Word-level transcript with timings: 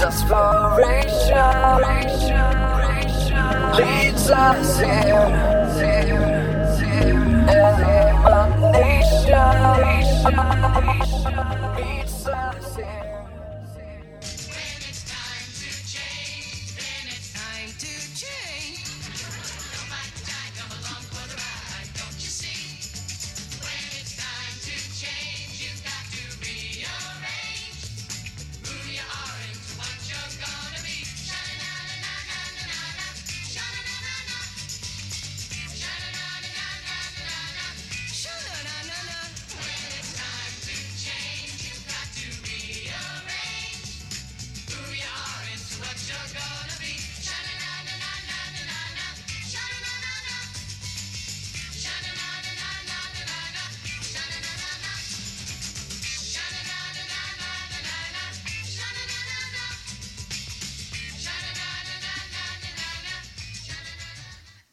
desperation 0.00 1.36
leads 3.76 4.30
us 4.30 4.78
here. 4.80 5.50
Elimination 8.22 8.90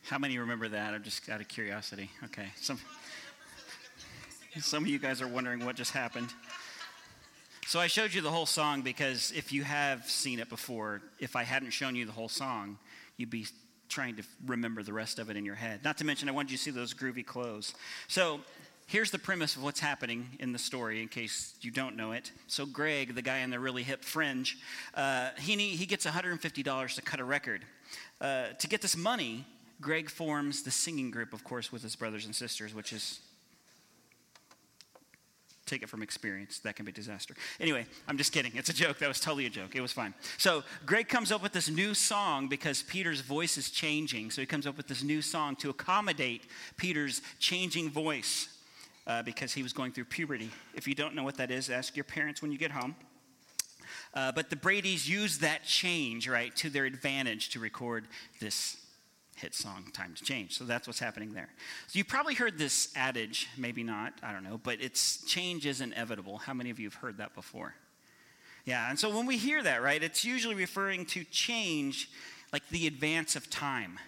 How 0.09 0.17
many 0.17 0.37
remember 0.37 0.69
that? 0.69 0.93
I'm 0.93 1.03
just 1.03 1.27
out 1.27 1.41
of 1.41 1.49
curiosity. 1.49 2.09
Okay. 2.23 2.47
Some, 2.55 2.79
some 4.57 4.83
of 4.83 4.89
you 4.89 4.99
guys 4.99 5.21
are 5.21 5.27
wondering 5.27 5.65
what 5.65 5.75
just 5.75 5.91
happened. 5.91 6.29
So 7.65 7.81
I 7.81 7.87
showed 7.87 8.13
you 8.13 8.21
the 8.21 8.31
whole 8.31 8.45
song 8.45 8.83
because 8.83 9.33
if 9.35 9.51
you 9.51 9.65
have 9.65 10.09
seen 10.09 10.39
it 10.39 10.47
before, 10.47 11.01
if 11.19 11.35
I 11.35 11.43
hadn't 11.43 11.71
shown 11.71 11.93
you 11.93 12.05
the 12.05 12.13
whole 12.13 12.29
song, 12.29 12.77
you'd 13.17 13.29
be 13.29 13.47
trying 13.89 14.15
to 14.15 14.23
remember 14.45 14.81
the 14.81 14.93
rest 14.93 15.19
of 15.19 15.29
it 15.29 15.35
in 15.35 15.43
your 15.43 15.55
head. 15.55 15.83
Not 15.83 15.97
to 15.97 16.05
mention, 16.05 16.29
I 16.29 16.31
wanted 16.31 16.51
you 16.51 16.57
to 16.57 16.63
see 16.63 16.71
those 16.71 16.93
groovy 16.93 17.25
clothes. 17.25 17.73
So 18.07 18.39
here's 18.85 19.11
the 19.11 19.19
premise 19.19 19.57
of 19.57 19.63
what's 19.63 19.81
happening 19.81 20.29
in 20.39 20.53
the 20.53 20.59
story 20.59 21.01
in 21.01 21.09
case 21.09 21.53
you 21.59 21.69
don't 21.69 21.97
know 21.97 22.13
it. 22.13 22.31
So 22.47 22.65
Greg, 22.65 23.13
the 23.13 23.21
guy 23.21 23.39
in 23.39 23.49
the 23.49 23.59
really 23.59 23.83
hip 23.83 24.05
fringe, 24.05 24.57
uh, 24.95 25.31
he, 25.37 25.57
he 25.57 25.85
gets 25.85 26.05
$150 26.05 26.95
to 26.95 27.01
cut 27.01 27.19
a 27.19 27.25
record. 27.25 27.65
Uh, 28.21 28.47
to 28.59 28.67
get 28.69 28.81
this 28.81 28.95
money, 28.95 29.45
Greg 29.79 30.09
forms 30.09 30.63
the 30.63 30.71
singing 30.71 31.11
group, 31.11 31.33
of 31.33 31.43
course, 31.43 31.71
with 31.71 31.83
his 31.83 31.95
brothers 31.95 32.25
and 32.25 32.35
sisters, 32.35 32.73
which 32.73 32.93
is 32.93 33.19
take 35.67 35.83
it 35.83 35.89
from 35.89 36.01
experience. 36.01 36.59
That 36.59 36.75
can 36.75 36.85
be 36.85 36.91
a 36.91 36.95
disaster. 36.95 37.35
Anyway, 37.59 37.85
I'm 38.07 38.17
just 38.17 38.31
kidding. 38.31 38.53
It's 38.55 38.69
a 38.69 38.73
joke. 38.73 38.99
That 38.99 39.07
was 39.07 39.19
totally 39.19 39.45
a 39.45 39.49
joke. 39.49 39.75
It 39.75 39.81
was 39.81 39.91
fine. 39.91 40.13
So 40.37 40.63
Greg 40.85 41.09
comes 41.09 41.31
up 41.31 41.43
with 41.43 41.51
this 41.51 41.69
new 41.69 41.93
song 41.93 42.47
because 42.47 42.81
Peter's 42.83 43.21
voice 43.21 43.57
is 43.57 43.69
changing. 43.69 44.31
So 44.31 44.41
he 44.41 44.47
comes 44.47 44.65
up 44.65 44.77
with 44.77 44.87
this 44.87 45.03
new 45.03 45.21
song 45.21 45.55
to 45.57 45.69
accommodate 45.69 46.43
Peter's 46.77 47.21
changing 47.39 47.91
voice 47.91 48.47
uh, 49.05 49.23
because 49.23 49.53
he 49.53 49.61
was 49.61 49.73
going 49.73 49.91
through 49.91 50.05
puberty. 50.05 50.49
If 50.73 50.87
you 50.87 50.95
don't 50.95 51.13
know 51.15 51.23
what 51.23 51.37
that 51.37 51.51
is, 51.51 51.69
ask 51.69 51.95
your 51.95 52.05
parents 52.05 52.41
when 52.41 52.51
you 52.51 52.57
get 52.57 52.71
home. 52.71 52.95
Uh, 54.13 54.31
but 54.31 54.49
the 54.49 54.55
Brady's 54.55 55.07
used 55.07 55.41
that 55.41 55.63
change, 55.63 56.27
right, 56.27 56.55
to 56.55 56.69
their 56.69 56.85
advantage 56.85 57.49
to 57.49 57.59
record 57.59 58.07
this 58.39 58.77
hit 59.37 59.53
song, 59.53 59.85
Time 59.93 60.13
to 60.15 60.23
Change. 60.23 60.57
So 60.57 60.63
that's 60.63 60.87
what's 60.87 60.99
happening 60.99 61.33
there. 61.33 61.49
So 61.87 61.97
you 61.97 62.03
probably 62.03 62.33
heard 62.33 62.57
this 62.57 62.91
adage, 62.95 63.47
maybe 63.57 63.83
not, 63.83 64.13
I 64.23 64.33
don't 64.33 64.43
know, 64.43 64.59
but 64.61 64.81
it's 64.81 65.23
change 65.25 65.65
is 65.65 65.79
inevitable. 65.79 66.39
How 66.39 66.53
many 66.53 66.69
of 66.69 66.79
you 66.79 66.87
have 66.87 66.95
heard 66.95 67.17
that 67.17 67.35
before? 67.35 67.75
Yeah, 68.65 68.89
and 68.89 68.99
so 68.99 69.15
when 69.15 69.25
we 69.25 69.37
hear 69.37 69.63
that, 69.63 69.81
right, 69.81 70.01
it's 70.01 70.25
usually 70.25 70.55
referring 70.55 71.05
to 71.07 71.23
change 71.23 72.09
like 72.51 72.67
the 72.69 72.87
advance 72.87 73.35
of 73.35 73.49
time. 73.49 73.99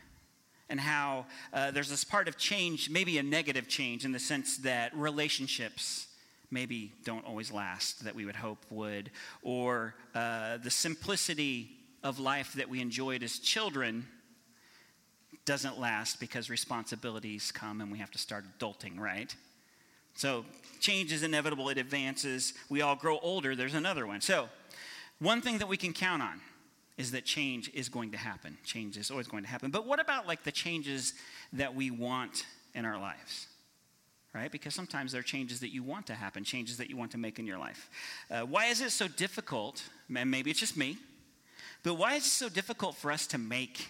And 0.68 0.80
how 0.80 1.26
uh, 1.54 1.72
there's 1.72 1.90
this 1.90 2.04
part 2.04 2.28
of 2.28 2.38
change, 2.38 2.90
maybe 2.90 3.18
a 3.18 3.24
negative 3.24 3.68
change, 3.68 4.06
in 4.06 4.12
the 4.12 4.20
sense 4.20 4.58
that 4.58 4.96
relationships 4.96 6.08
maybe 6.52 6.92
don't 7.04 7.26
always 7.26 7.52
last 7.52 8.04
that 8.04 8.16
we 8.16 8.26
would 8.26 8.36
hope 8.36 8.66
would, 8.70 9.12
or 9.44 9.96
uh, 10.16 10.58
the 10.58 10.70
simplicity 10.70 11.70
of 12.04 12.20
life 12.20 12.54
that 12.54 12.70
we 12.70 12.82
enjoyed 12.82 13.24
as 13.24 13.40
children 13.40 14.08
doesn't 15.50 15.80
last 15.80 16.20
because 16.20 16.48
responsibilities 16.48 17.52
come 17.52 17.82
and 17.82 17.92
we 17.92 17.98
have 17.98 18.12
to 18.12 18.20
start 18.20 18.46
adulting, 18.60 19.00
right? 19.00 19.36
So 20.14 20.46
change 20.80 21.12
is 21.12 21.24
inevitable, 21.24 21.70
it 21.70 21.80
advances. 21.80 22.54
We 22.70 22.84
all 22.84 22.96
grow 22.96 23.18
older, 23.24 23.56
there's 23.56 23.74
another 23.74 24.06
one. 24.06 24.22
So, 24.22 24.48
one 25.18 25.42
thing 25.42 25.58
that 25.58 25.68
we 25.68 25.76
can 25.76 25.92
count 25.92 26.22
on 26.22 26.40
is 26.98 27.10
that 27.14 27.26
change 27.26 27.72
is 27.74 27.90
going 27.90 28.12
to 28.12 28.18
happen. 28.18 28.60
Change 28.64 28.96
is 28.96 29.10
always 29.10 29.28
going 29.28 29.42
to 29.42 29.50
happen. 29.50 29.72
But 29.72 29.88
what 29.88 30.00
about 30.00 30.28
like 30.28 30.44
the 30.44 30.52
changes 30.52 31.16
that 31.54 31.74
we 31.74 31.90
want 31.90 32.46
in 32.76 32.86
our 32.86 33.00
lives? 33.00 33.48
Right? 34.36 34.52
Because 34.52 34.76
sometimes 34.76 35.14
there 35.14 35.22
are 35.22 35.24
changes 35.24 35.62
that 35.62 35.74
you 35.74 35.82
want 35.82 36.06
to 36.08 36.14
happen, 36.14 36.44
changes 36.44 36.78
that 36.78 36.92
you 36.92 36.96
want 36.96 37.10
to 37.14 37.18
make 37.18 37.40
in 37.40 37.48
your 37.48 37.58
life. 37.58 37.90
Uh, 38.30 38.42
why 38.42 38.68
is 38.68 38.82
it 38.82 38.92
so 38.92 39.08
difficult? 39.08 39.82
And 40.16 40.30
maybe 40.30 40.52
it's 40.52 40.60
just 40.60 40.78
me, 40.78 41.00
but 41.82 41.96
why 41.96 42.14
is 42.14 42.28
it 42.28 42.30
so 42.30 42.50
difficult 42.50 42.98
for 42.98 43.12
us 43.12 43.26
to 43.26 43.40
make 43.40 43.88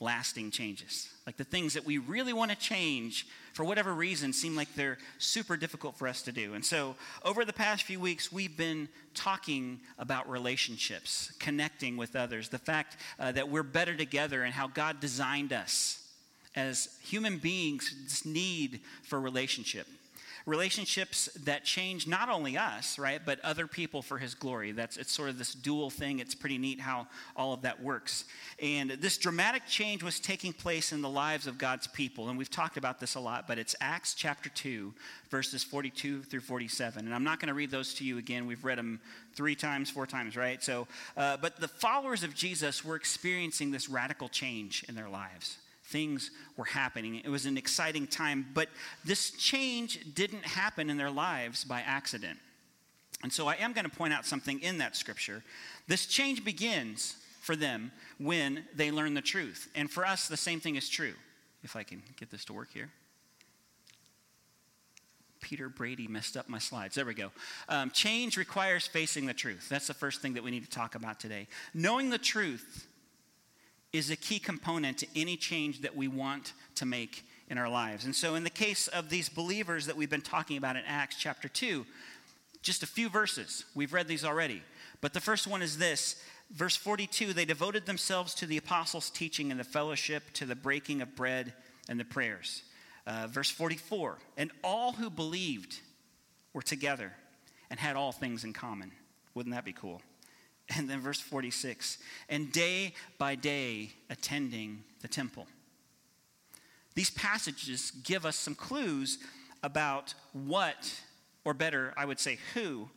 lasting 0.00 0.50
changes. 0.50 1.08
Like 1.26 1.36
the 1.36 1.44
things 1.44 1.74
that 1.74 1.84
we 1.84 1.98
really 1.98 2.32
want 2.32 2.50
to 2.50 2.56
change 2.56 3.26
for 3.52 3.64
whatever 3.64 3.92
reason 3.92 4.32
seem 4.32 4.54
like 4.54 4.72
they're 4.74 4.98
super 5.18 5.56
difficult 5.56 5.96
for 5.96 6.06
us 6.06 6.22
to 6.22 6.32
do. 6.32 6.54
And 6.54 6.64
so, 6.64 6.94
over 7.24 7.44
the 7.44 7.52
past 7.52 7.82
few 7.82 7.98
weeks, 7.98 8.30
we've 8.30 8.56
been 8.56 8.88
talking 9.14 9.80
about 9.98 10.30
relationships, 10.30 11.32
connecting 11.40 11.96
with 11.96 12.14
others, 12.14 12.48
the 12.48 12.58
fact 12.58 12.96
uh, 13.18 13.32
that 13.32 13.48
we're 13.48 13.64
better 13.64 13.96
together, 13.96 14.44
and 14.44 14.54
how 14.54 14.68
God 14.68 15.00
designed 15.00 15.52
us 15.52 16.04
as 16.54 16.96
human 17.02 17.38
beings' 17.38 17.94
this 18.04 18.24
need 18.24 18.80
for 19.02 19.20
relationship 19.20 19.86
relationships 20.48 21.28
that 21.44 21.62
change 21.62 22.06
not 22.06 22.30
only 22.30 22.56
us, 22.56 22.98
right, 22.98 23.20
but 23.24 23.38
other 23.44 23.66
people 23.66 24.00
for 24.00 24.16
his 24.16 24.34
glory. 24.34 24.72
That's 24.72 24.96
it's 24.96 25.12
sort 25.12 25.28
of 25.28 25.38
this 25.38 25.52
dual 25.52 25.90
thing. 25.90 26.20
It's 26.20 26.34
pretty 26.34 26.56
neat 26.56 26.80
how 26.80 27.06
all 27.36 27.52
of 27.52 27.62
that 27.62 27.82
works. 27.82 28.24
And 28.60 28.90
this 28.90 29.18
dramatic 29.18 29.66
change 29.66 30.02
was 30.02 30.18
taking 30.18 30.54
place 30.54 30.90
in 30.90 31.02
the 31.02 31.08
lives 31.08 31.46
of 31.46 31.58
God's 31.58 31.86
people. 31.86 32.30
And 32.30 32.38
we've 32.38 32.50
talked 32.50 32.78
about 32.78 32.98
this 32.98 33.14
a 33.14 33.20
lot, 33.20 33.46
but 33.46 33.58
it's 33.58 33.76
Acts 33.80 34.14
chapter 34.14 34.48
2, 34.48 34.94
verses 35.30 35.62
42 35.62 36.22
through 36.22 36.40
47. 36.40 37.04
And 37.04 37.14
I'm 37.14 37.24
not 37.24 37.40
going 37.40 37.48
to 37.48 37.54
read 37.54 37.70
those 37.70 37.92
to 37.94 38.04
you 38.04 38.16
again. 38.16 38.46
We've 38.46 38.64
read 38.64 38.78
them 38.78 39.00
three 39.34 39.54
times, 39.54 39.90
four 39.90 40.06
times, 40.06 40.34
right? 40.34 40.62
So, 40.62 40.88
uh, 41.16 41.36
but 41.36 41.60
the 41.60 41.68
followers 41.68 42.22
of 42.22 42.34
Jesus 42.34 42.82
were 42.82 42.96
experiencing 42.96 43.70
this 43.70 43.88
radical 43.88 44.30
change 44.30 44.84
in 44.88 44.94
their 44.94 45.10
lives 45.10 45.58
things 45.88 46.30
were 46.56 46.64
happening. 46.64 47.16
It 47.16 47.28
was 47.28 47.46
an 47.46 47.56
exciting 47.56 48.06
time, 48.06 48.46
but 48.54 48.68
this 49.04 49.30
change 49.32 50.14
didn't 50.14 50.44
happen 50.44 50.90
in 50.90 50.96
their 50.96 51.10
lives 51.10 51.64
by 51.64 51.80
accident. 51.80 52.38
And 53.22 53.32
so 53.32 53.48
I 53.48 53.54
am 53.54 53.72
going 53.72 53.88
to 53.88 53.96
point 53.96 54.12
out 54.12 54.24
something 54.24 54.60
in 54.60 54.78
that 54.78 54.96
scripture. 54.96 55.42
This 55.88 56.06
change 56.06 56.44
begins 56.44 57.16
for 57.40 57.56
them 57.56 57.90
when 58.18 58.64
they 58.76 58.90
learn 58.90 59.14
the 59.14 59.22
truth. 59.22 59.68
And 59.74 59.90
for 59.90 60.06
us, 60.06 60.28
the 60.28 60.36
same 60.36 60.60
thing 60.60 60.76
is 60.76 60.88
true. 60.88 61.14
If 61.64 61.74
I 61.74 61.82
can 61.82 62.02
get 62.16 62.30
this 62.30 62.44
to 62.46 62.52
work 62.52 62.68
here. 62.72 62.90
Peter 65.40 65.68
Brady 65.68 66.06
messed 66.06 66.36
up 66.36 66.48
my 66.48 66.58
slides. 66.58 66.94
There 66.94 67.06
we 67.06 67.14
go. 67.14 67.30
Um, 67.68 67.90
change 67.90 68.36
requires 68.36 68.86
facing 68.86 69.26
the 69.26 69.34
truth. 69.34 69.68
That's 69.68 69.86
the 69.86 69.94
first 69.94 70.20
thing 70.20 70.34
that 70.34 70.42
we 70.42 70.50
need 70.50 70.64
to 70.64 70.70
talk 70.70 70.94
about 70.94 71.18
today. 71.18 71.46
Knowing 71.74 72.10
the 72.10 72.18
truth 72.18 72.86
is 73.92 74.10
a 74.10 74.16
key 74.16 74.38
component 74.38 74.98
to 74.98 75.06
any 75.16 75.36
change 75.36 75.80
that 75.82 75.96
we 75.96 76.08
want 76.08 76.52
to 76.74 76.86
make 76.86 77.24
in 77.48 77.58
our 77.58 77.68
lives. 77.68 78.04
And 78.04 78.14
so, 78.14 78.34
in 78.34 78.44
the 78.44 78.50
case 78.50 78.88
of 78.88 79.08
these 79.08 79.28
believers 79.28 79.86
that 79.86 79.96
we've 79.96 80.10
been 80.10 80.20
talking 80.20 80.56
about 80.56 80.76
in 80.76 80.82
Acts 80.86 81.16
chapter 81.16 81.48
2, 81.48 81.86
just 82.62 82.82
a 82.82 82.86
few 82.86 83.08
verses. 83.08 83.64
We've 83.74 83.92
read 83.92 84.08
these 84.08 84.24
already. 84.24 84.62
But 85.00 85.14
the 85.14 85.20
first 85.20 85.46
one 85.46 85.62
is 85.62 85.78
this 85.78 86.22
verse 86.50 86.76
42 86.76 87.32
they 87.32 87.44
devoted 87.44 87.86
themselves 87.86 88.34
to 88.34 88.46
the 88.46 88.56
apostles' 88.56 89.10
teaching 89.10 89.50
and 89.50 89.58
the 89.58 89.64
fellowship, 89.64 90.24
to 90.34 90.44
the 90.44 90.56
breaking 90.56 91.00
of 91.00 91.14
bread 91.14 91.54
and 91.88 91.98
the 91.98 92.04
prayers. 92.04 92.62
Uh, 93.06 93.26
verse 93.26 93.50
44 93.50 94.18
and 94.36 94.50
all 94.62 94.92
who 94.92 95.08
believed 95.08 95.80
were 96.52 96.60
together 96.60 97.12
and 97.70 97.80
had 97.80 97.96
all 97.96 98.12
things 98.12 98.44
in 98.44 98.52
common. 98.52 98.92
Wouldn't 99.34 99.54
that 99.54 99.64
be 99.64 99.72
cool? 99.72 100.02
And 100.76 100.88
then 100.88 101.00
verse 101.00 101.20
46 101.20 101.98
and 102.28 102.52
day 102.52 102.94
by 103.16 103.34
day 103.34 103.92
attending 104.10 104.84
the 105.00 105.08
temple. 105.08 105.46
These 106.94 107.10
passages 107.10 107.90
give 108.02 108.26
us 108.26 108.36
some 108.36 108.54
clues 108.54 109.18
about 109.62 110.14
what, 110.32 111.00
or 111.44 111.54
better, 111.54 111.94
I 111.96 112.04
would 112.04 112.20
say 112.20 112.38
who, 112.54 112.90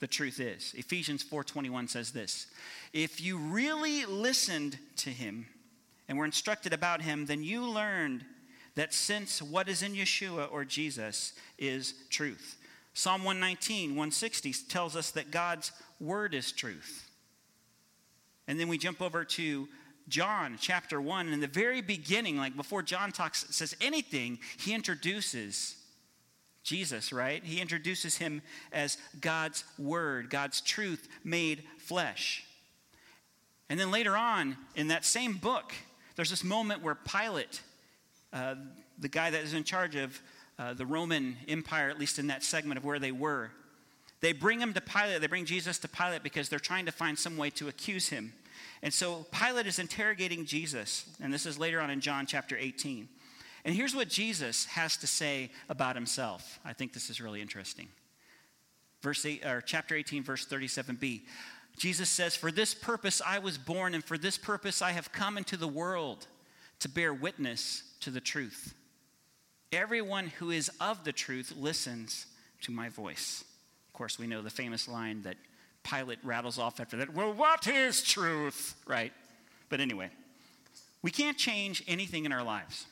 the 0.00 0.06
truth 0.06 0.38
is. 0.40 0.74
Ephesians 0.74 1.24
4:21 1.24 1.88
says 1.88 2.12
this, 2.12 2.46
"If 2.92 3.20
you 3.20 3.36
really 3.36 4.04
listened 4.06 4.78
to 4.96 5.12
him 5.12 5.48
and 6.06 6.16
were 6.16 6.24
instructed 6.24 6.72
about 6.72 7.02
him, 7.02 7.26
then 7.26 7.42
you 7.42 7.64
learned 7.64 8.24
that 8.74 8.94
since 8.94 9.42
what 9.42 9.68
is 9.68 9.82
in 9.82 9.94
Yeshua 9.94 10.50
or 10.52 10.64
Jesus 10.64 11.32
is 11.58 11.94
truth." 12.10 12.56
Psalm 12.94 13.24
119, 13.24 13.94
160 13.94 14.52
tells 14.52 14.96
us 14.96 15.10
that 15.12 15.30
God's 15.30 15.72
word 16.00 16.34
is 16.34 16.52
truth. 16.52 17.10
And 18.46 18.58
then 18.58 18.68
we 18.68 18.78
jump 18.78 19.02
over 19.02 19.24
to 19.24 19.68
John 20.08 20.56
chapter 20.58 21.00
1. 21.00 21.26
And 21.26 21.34
in 21.34 21.40
the 21.40 21.46
very 21.46 21.82
beginning, 21.82 22.38
like 22.38 22.56
before 22.56 22.82
John 22.82 23.12
talks, 23.12 23.44
says 23.50 23.76
anything, 23.80 24.38
he 24.58 24.74
introduces 24.74 25.76
Jesus, 26.62 27.12
right? 27.12 27.42
He 27.44 27.60
introduces 27.60 28.16
him 28.16 28.42
as 28.72 28.98
God's 29.20 29.64
word, 29.78 30.30
God's 30.30 30.60
truth 30.60 31.08
made 31.24 31.62
flesh. 31.78 32.44
And 33.70 33.78
then 33.78 33.90
later 33.90 34.16
on 34.16 34.56
in 34.74 34.88
that 34.88 35.04
same 35.04 35.34
book, 35.34 35.74
there's 36.16 36.30
this 36.30 36.44
moment 36.44 36.82
where 36.82 36.94
Pilate, 36.94 37.60
uh, 38.32 38.56
the 38.98 39.08
guy 39.08 39.30
that 39.30 39.42
is 39.42 39.54
in 39.54 39.64
charge 39.64 39.94
of 39.94 40.20
uh, 40.58 40.74
the 40.74 40.86
Roman 40.86 41.36
Empire, 41.46 41.88
at 41.90 41.98
least 41.98 42.18
in 42.18 42.26
that 42.28 42.42
segment 42.42 42.78
of 42.78 42.84
where 42.84 42.98
they 42.98 43.12
were, 43.12 43.50
they 44.20 44.32
bring 44.32 44.60
him 44.60 44.72
to 44.74 44.80
Pilate. 44.80 45.20
They 45.20 45.26
bring 45.26 45.44
Jesus 45.44 45.78
to 45.80 45.88
Pilate 45.88 46.22
because 46.22 46.48
they're 46.48 46.58
trying 46.58 46.86
to 46.86 46.92
find 46.92 47.18
some 47.18 47.36
way 47.36 47.50
to 47.50 47.68
accuse 47.68 48.08
him. 48.08 48.32
And 48.82 48.92
so 48.92 49.26
Pilate 49.32 49.66
is 49.66 49.78
interrogating 49.78 50.44
Jesus, 50.44 51.04
and 51.20 51.32
this 51.32 51.46
is 51.46 51.58
later 51.58 51.80
on 51.80 51.90
in 51.90 52.00
John 52.00 52.26
chapter 52.26 52.56
18. 52.56 53.08
And 53.64 53.74
here's 53.74 53.94
what 53.94 54.08
Jesus 54.08 54.66
has 54.66 54.96
to 54.98 55.06
say 55.06 55.50
about 55.68 55.96
himself. 55.96 56.60
I 56.64 56.72
think 56.72 56.92
this 56.92 57.10
is 57.10 57.20
really 57.20 57.40
interesting. 57.40 57.88
Verse 59.02 59.24
8, 59.24 59.44
or 59.44 59.60
chapter 59.60 59.94
18, 59.94 60.22
verse 60.22 60.46
37b. 60.46 61.22
Jesus 61.76 62.08
says, 62.08 62.34
For 62.34 62.50
this 62.50 62.74
purpose 62.74 63.22
I 63.24 63.38
was 63.38 63.58
born, 63.58 63.94
and 63.94 64.04
for 64.04 64.18
this 64.18 64.38
purpose 64.38 64.82
I 64.82 64.92
have 64.92 65.12
come 65.12 65.38
into 65.38 65.56
the 65.56 65.68
world 65.68 66.26
to 66.80 66.88
bear 66.88 67.12
witness 67.12 67.82
to 68.00 68.10
the 68.10 68.20
truth. 68.20 68.74
Everyone 69.72 70.28
who 70.28 70.50
is 70.50 70.70
of 70.80 71.04
the 71.04 71.12
truth 71.12 71.52
listens 71.56 72.26
to 72.62 72.72
my 72.72 72.88
voice. 72.88 73.44
Of 73.98 74.00
course, 74.00 74.16
we 74.16 74.28
know 74.28 74.42
the 74.42 74.48
famous 74.48 74.86
line 74.86 75.22
that 75.22 75.34
Pilate 75.82 76.20
rattles 76.22 76.56
off 76.56 76.78
after 76.78 76.98
that. 76.98 77.12
Well, 77.12 77.32
what 77.32 77.66
is 77.66 78.00
truth? 78.00 78.76
Right? 78.86 79.12
But 79.70 79.80
anyway, 79.80 80.10
we 81.02 81.10
can't 81.10 81.36
change 81.36 81.82
anything 81.88 82.24
in 82.24 82.30
our 82.30 82.44
lives. 82.44 82.86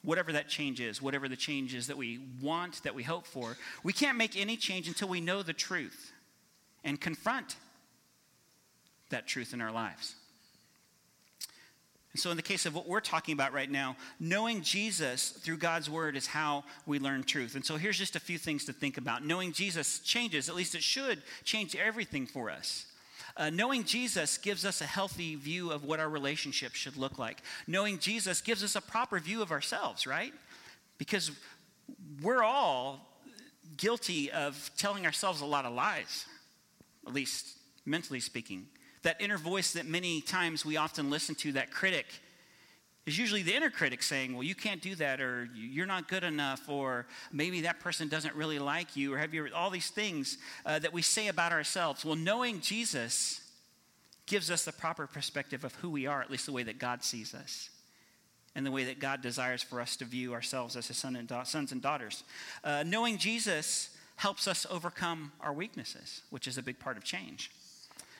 Whatever 0.00 0.32
that 0.32 0.48
change 0.48 0.80
is, 0.80 1.02
whatever 1.02 1.28
the 1.28 1.36
change 1.36 1.74
is 1.74 1.88
that 1.88 1.98
we 1.98 2.18
want, 2.40 2.82
that 2.84 2.94
we 2.94 3.02
hope 3.02 3.26
for, 3.26 3.58
we 3.82 3.92
can't 3.92 4.16
make 4.16 4.40
any 4.40 4.56
change 4.56 4.88
until 4.88 5.08
we 5.08 5.20
know 5.20 5.42
the 5.42 5.52
truth 5.52 6.12
and 6.82 6.98
confront 6.98 7.56
that 9.10 9.26
truth 9.26 9.52
in 9.52 9.60
our 9.60 9.70
lives. 9.70 10.14
And 12.14 12.20
so, 12.20 12.30
in 12.30 12.36
the 12.36 12.44
case 12.44 12.64
of 12.64 12.76
what 12.76 12.86
we're 12.86 13.00
talking 13.00 13.32
about 13.32 13.52
right 13.52 13.70
now, 13.70 13.96
knowing 14.20 14.62
Jesus 14.62 15.30
through 15.30 15.56
God's 15.56 15.90
word 15.90 16.16
is 16.16 16.28
how 16.28 16.62
we 16.86 17.00
learn 17.00 17.24
truth. 17.24 17.56
And 17.56 17.66
so, 17.66 17.76
here's 17.76 17.98
just 17.98 18.14
a 18.14 18.20
few 18.20 18.38
things 18.38 18.64
to 18.66 18.72
think 18.72 18.98
about. 18.98 19.26
Knowing 19.26 19.52
Jesus 19.52 19.98
changes, 19.98 20.48
at 20.48 20.54
least 20.54 20.76
it 20.76 20.82
should 20.84 21.22
change 21.42 21.74
everything 21.74 22.26
for 22.26 22.50
us. 22.50 22.86
Uh, 23.36 23.50
knowing 23.50 23.82
Jesus 23.82 24.38
gives 24.38 24.64
us 24.64 24.80
a 24.80 24.86
healthy 24.86 25.34
view 25.34 25.72
of 25.72 25.82
what 25.82 25.98
our 25.98 26.08
relationship 26.08 26.74
should 26.74 26.96
look 26.96 27.18
like. 27.18 27.42
Knowing 27.66 27.98
Jesus 27.98 28.40
gives 28.40 28.62
us 28.62 28.76
a 28.76 28.80
proper 28.80 29.18
view 29.18 29.42
of 29.42 29.50
ourselves, 29.50 30.06
right? 30.06 30.32
Because 30.98 31.32
we're 32.22 32.44
all 32.44 33.08
guilty 33.76 34.30
of 34.30 34.70
telling 34.76 35.04
ourselves 35.04 35.40
a 35.40 35.46
lot 35.46 35.64
of 35.64 35.72
lies, 35.72 36.26
at 37.08 37.12
least 37.12 37.58
mentally 37.84 38.20
speaking 38.20 38.68
that 39.04 39.20
inner 39.20 39.38
voice 39.38 39.72
that 39.72 39.86
many 39.86 40.20
times 40.20 40.64
we 40.64 40.76
often 40.76 41.08
listen 41.08 41.34
to, 41.36 41.52
that 41.52 41.70
critic, 41.70 42.06
is 43.06 43.18
usually 43.18 43.42
the 43.42 43.54
inner 43.54 43.70
critic 43.70 44.02
saying, 44.02 44.32
Well, 44.32 44.42
you 44.42 44.54
can't 44.54 44.80
do 44.80 44.94
that, 44.96 45.20
or 45.20 45.48
you're 45.54 45.86
not 45.86 46.08
good 46.08 46.24
enough, 46.24 46.68
or 46.68 47.06
maybe 47.32 47.62
that 47.62 47.80
person 47.80 48.08
doesn't 48.08 48.34
really 48.34 48.58
like 48.58 48.96
you, 48.96 49.14
or 49.14 49.18
have 49.18 49.34
you, 49.34 49.48
all 49.54 49.70
these 49.70 49.90
things 49.90 50.38
uh, 50.64 50.78
that 50.78 50.92
we 50.92 51.02
say 51.02 51.28
about 51.28 51.52
ourselves. 51.52 52.04
Well, 52.04 52.16
knowing 52.16 52.60
Jesus 52.60 53.40
gives 54.26 54.50
us 54.50 54.64
the 54.64 54.72
proper 54.72 55.06
perspective 55.06 55.64
of 55.64 55.74
who 55.76 55.90
we 55.90 56.06
are, 56.06 56.22
at 56.22 56.30
least 56.30 56.46
the 56.46 56.52
way 56.52 56.62
that 56.62 56.78
God 56.78 57.04
sees 57.04 57.34
us, 57.34 57.68
and 58.54 58.64
the 58.64 58.70
way 58.70 58.84
that 58.84 59.00
God 59.00 59.20
desires 59.20 59.62
for 59.62 59.82
us 59.82 59.96
to 59.96 60.06
view 60.06 60.32
ourselves 60.32 60.76
as 60.76 60.88
his 60.88 60.96
son 60.96 61.14
and 61.14 61.28
da- 61.28 61.42
sons 61.42 61.72
and 61.72 61.82
daughters. 61.82 62.24
Uh, 62.62 62.84
knowing 62.86 63.18
Jesus 63.18 63.90
helps 64.16 64.48
us 64.48 64.66
overcome 64.70 65.32
our 65.40 65.52
weaknesses, 65.52 66.22
which 66.30 66.46
is 66.46 66.56
a 66.56 66.62
big 66.62 66.78
part 66.78 66.96
of 66.96 67.04
change. 67.04 67.50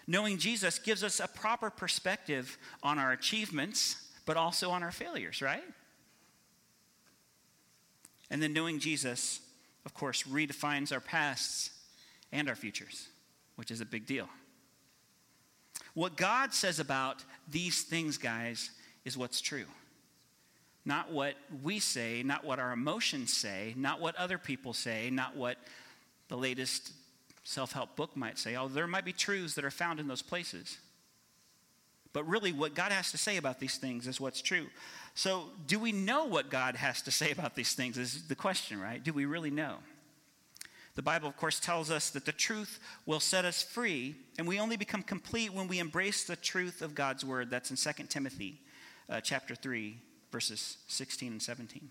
Knowing 0.06 0.38
Jesus 0.38 0.78
gives 0.78 1.02
us 1.02 1.20
a 1.20 1.28
proper 1.28 1.70
perspective 1.70 2.58
on 2.82 2.98
our 2.98 3.12
achievements, 3.12 3.96
but 4.26 4.36
also 4.36 4.70
on 4.70 4.82
our 4.82 4.92
failures, 4.92 5.40
right? 5.40 5.64
And 8.30 8.42
then 8.42 8.52
knowing 8.52 8.78
Jesus, 8.78 9.40
of 9.86 9.94
course, 9.94 10.24
redefines 10.24 10.92
our 10.92 11.00
pasts 11.00 11.70
and 12.32 12.48
our 12.48 12.56
futures, 12.56 13.08
which 13.56 13.70
is 13.70 13.80
a 13.80 13.86
big 13.86 14.06
deal. 14.06 14.28
What 15.94 16.16
God 16.16 16.52
says 16.52 16.80
about 16.80 17.24
these 17.48 17.82
things, 17.82 18.18
guys, 18.18 18.70
is 19.04 19.16
what's 19.16 19.40
true. 19.40 19.66
Not 20.84 21.12
what 21.12 21.34
we 21.62 21.78
say, 21.78 22.22
not 22.22 22.44
what 22.44 22.58
our 22.58 22.72
emotions 22.72 23.34
say, 23.34 23.74
not 23.76 24.00
what 24.00 24.16
other 24.16 24.36
people 24.36 24.72
say, 24.72 25.08
not 25.10 25.36
what 25.36 25.56
the 26.28 26.36
latest 26.36 26.92
self 27.44 27.72
help 27.72 27.94
book 27.94 28.16
might 28.16 28.38
say, 28.38 28.56
oh, 28.56 28.68
there 28.68 28.86
might 28.86 29.04
be 29.04 29.12
truths 29.12 29.54
that 29.54 29.64
are 29.64 29.70
found 29.70 30.00
in 30.00 30.08
those 30.08 30.22
places. 30.22 30.78
But 32.12 32.26
really, 32.28 32.52
what 32.52 32.74
God 32.74 32.92
has 32.92 33.10
to 33.12 33.18
say 33.18 33.36
about 33.36 33.60
these 33.60 33.76
things 33.76 34.06
is 34.06 34.20
what's 34.20 34.40
true. 34.40 34.66
So, 35.14 35.44
do 35.66 35.78
we 35.78 35.92
know 35.92 36.24
what 36.24 36.48
God 36.48 36.76
has 36.76 37.02
to 37.02 37.10
say 37.10 37.30
about 37.30 37.54
these 37.54 37.74
things? 37.74 37.98
Is 37.98 38.28
the 38.28 38.34
question, 38.34 38.80
right? 38.80 39.02
Do 39.02 39.12
we 39.12 39.26
really 39.26 39.50
know? 39.50 39.76
The 40.94 41.02
Bible, 41.02 41.28
of 41.28 41.36
course, 41.36 41.58
tells 41.58 41.90
us 41.90 42.10
that 42.10 42.24
the 42.24 42.32
truth 42.32 42.78
will 43.04 43.18
set 43.18 43.44
us 43.44 43.64
free, 43.64 44.14
and 44.38 44.46
we 44.46 44.60
only 44.60 44.76
become 44.76 45.02
complete 45.02 45.52
when 45.52 45.66
we 45.66 45.80
embrace 45.80 46.22
the 46.22 46.36
truth 46.36 46.82
of 46.82 46.94
God's 46.94 47.24
word. 47.24 47.50
That's 47.50 47.70
in 47.70 47.76
2 47.76 48.04
Timothy 48.04 48.60
uh, 49.08 49.20
chapter 49.20 49.56
3, 49.56 49.98
verses 50.30 50.78
16 50.86 51.32
and 51.32 51.42
17. 51.42 51.90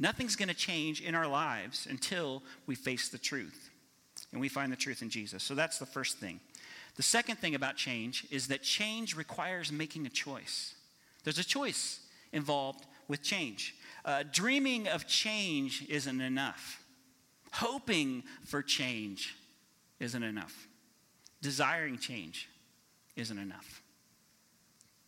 Nothing's 0.00 0.34
going 0.34 0.48
to 0.48 0.54
change 0.54 1.00
in 1.00 1.14
our 1.14 1.28
lives 1.28 1.86
until 1.88 2.42
we 2.66 2.74
face 2.74 3.08
the 3.08 3.18
truth 3.18 3.69
and 4.32 4.40
we 4.40 4.48
find 4.48 4.70
the 4.70 4.76
truth 4.76 5.02
in 5.02 5.10
Jesus. 5.10 5.42
So 5.42 5.54
that's 5.54 5.78
the 5.78 5.86
first 5.86 6.18
thing. 6.18 6.40
The 6.96 7.02
second 7.02 7.36
thing 7.36 7.54
about 7.54 7.76
change 7.76 8.26
is 8.30 8.48
that 8.48 8.62
change 8.62 9.16
requires 9.16 9.72
making 9.72 10.06
a 10.06 10.10
choice. 10.10 10.74
There's 11.24 11.38
a 11.38 11.44
choice 11.44 12.00
involved 12.32 12.86
with 13.08 13.22
change. 13.22 13.74
Uh, 14.04 14.24
dreaming 14.30 14.88
of 14.88 15.06
change 15.06 15.84
isn't 15.88 16.20
enough. 16.20 16.82
Hoping 17.52 18.22
for 18.44 18.62
change 18.62 19.34
isn't 19.98 20.22
enough. 20.22 20.68
Desiring 21.42 21.98
change 21.98 22.48
isn't 23.16 23.38
enough. 23.38 23.82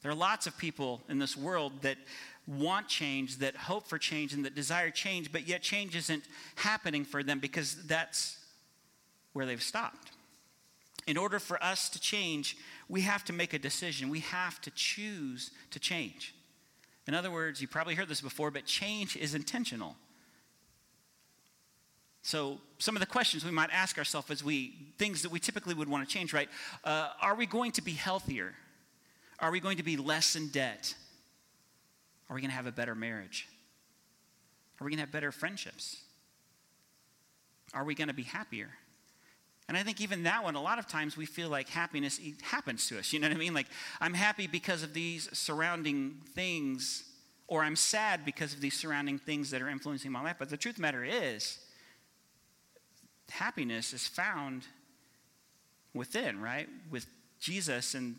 There 0.03 0.11
are 0.11 0.17
lots 0.17 0.47
of 0.47 0.59
people 0.59 1.01
in 1.09 1.19
this 1.19 1.37
world 1.37 1.83
that 1.83 1.97
want 2.47 2.89
change, 2.89 3.39
that 3.39 3.55
hope 3.55 3.87
for 3.87 3.99
change, 3.99 4.35
and 4.35 4.45
that 4.45 4.55
desire 4.55 4.91
change, 4.91 5.31
but 5.31 5.47
yet 5.47 5.63
change 5.63 5.95
isn't 5.95 6.25
happening 6.57 7.05
for 7.05 7.23
them 7.23 7.39
because 7.39 7.87
that's 7.87 8.39
where 9.33 9.47
they've 9.47 9.63
stopped. 9.63 10.11
In 11.07 11.17
order 11.17 11.39
for 11.39 11.63
us 11.63 11.89
to 11.91 12.01
change, 12.01 12.57
we 12.89 13.01
have 13.03 13.25
to 13.25 13.33
make 13.33 13.55
a 13.55 13.59
decision. 13.59 14.09
We 14.09 14.21
have 14.21 14.61
to 14.63 14.71
choose 14.71 15.51
to 15.71 15.81
change. 15.81 16.35
In 17.09 17.15
other 17.15 17.31
words, 17.31 17.61
you 17.61 17.67
probably 17.67 17.95
heard 17.95 18.09
this 18.09 18.21
before, 18.21 18.51
but 18.51 18.65
change 18.65 19.17
is 19.17 19.35
intentional. 19.35 19.97
So, 22.25 22.61
some 22.79 22.95
of 22.95 23.01
the 23.01 23.07
questions 23.07 23.45
we 23.45 23.51
might 23.51 23.71
ask 23.73 23.99
ourselves 23.99 24.31
as 24.31 24.45
we, 24.45 24.75
things 24.97 25.23
that 25.23 25.33
we 25.33 25.41
typically 25.41 25.75
would 25.75 25.89
want 25.89 26.09
to 26.09 26.13
change, 26.13 26.33
right? 26.33 26.49
Uh, 26.85 27.09
are 27.21 27.35
we 27.35 27.47
going 27.47 27.73
to 27.73 27.83
be 27.83 27.93
healthier? 27.93 28.55
Are 29.41 29.51
we 29.51 29.59
going 29.59 29.79
to 29.79 29.83
be 29.83 29.97
less 29.97 30.37
in 30.37 30.49
debt? 30.49 30.95
Are 32.31 32.35
we 32.37 32.41
going 32.41 32.51
to 32.51 32.57
have 32.57 32.69
a 32.69 32.73
better 32.73 32.95
marriage? 32.95 33.49
Are 34.81 34.85
we 34.85 34.91
going 34.91 34.99
to 34.99 35.03
have 35.03 35.13
better 35.13 35.33
friendships? 35.33 35.97
Are 37.75 37.85
we 37.85 37.97
going 37.97 38.09
to 38.09 38.15
be 38.15 38.23
happier? 38.23 38.69
And 39.69 39.77
I 39.77 39.83
think 39.83 40.01
even 40.01 40.25
that 40.25 40.43
one, 40.45 40.55
a 40.55 40.63
lot 40.63 40.79
of 40.79 40.87
times 40.87 41.17
we 41.17 41.25
feel 41.25 41.49
like 41.49 41.69
happiness 41.69 42.21
happens 42.43 42.89
to 42.89 42.99
us. 42.99 43.13
You 43.13 43.21
know 43.21 43.29
what 43.29 43.37
I 43.37 43.39
mean? 43.39 43.55
Like, 43.55 43.69
I'm 44.01 44.15
happy 44.15 44.47
because 44.47 44.83
of 44.83 44.93
these 44.93 45.29
surrounding 45.33 46.17
things, 46.35 47.05
or 47.47 47.63
I'm 47.63 47.77
sad 47.77 48.25
because 48.25 48.53
of 48.53 48.61
these 48.61 48.79
surrounding 48.79 49.19
things 49.19 49.51
that 49.51 49.63
are 49.63 49.69
influencing 49.69 50.11
my 50.11 50.23
life. 50.23 50.37
But 50.39 50.51
the 50.51 50.57
truth 50.57 50.77
the 50.77 50.83
matter 50.83 51.05
is, 51.05 51.59
happiness 53.31 53.93
is 53.93 54.07
found 54.07 54.67
within, 55.95 56.41
right? 56.41 56.69
With 56.91 57.07
Jesus 57.41 57.95
and 57.95 58.17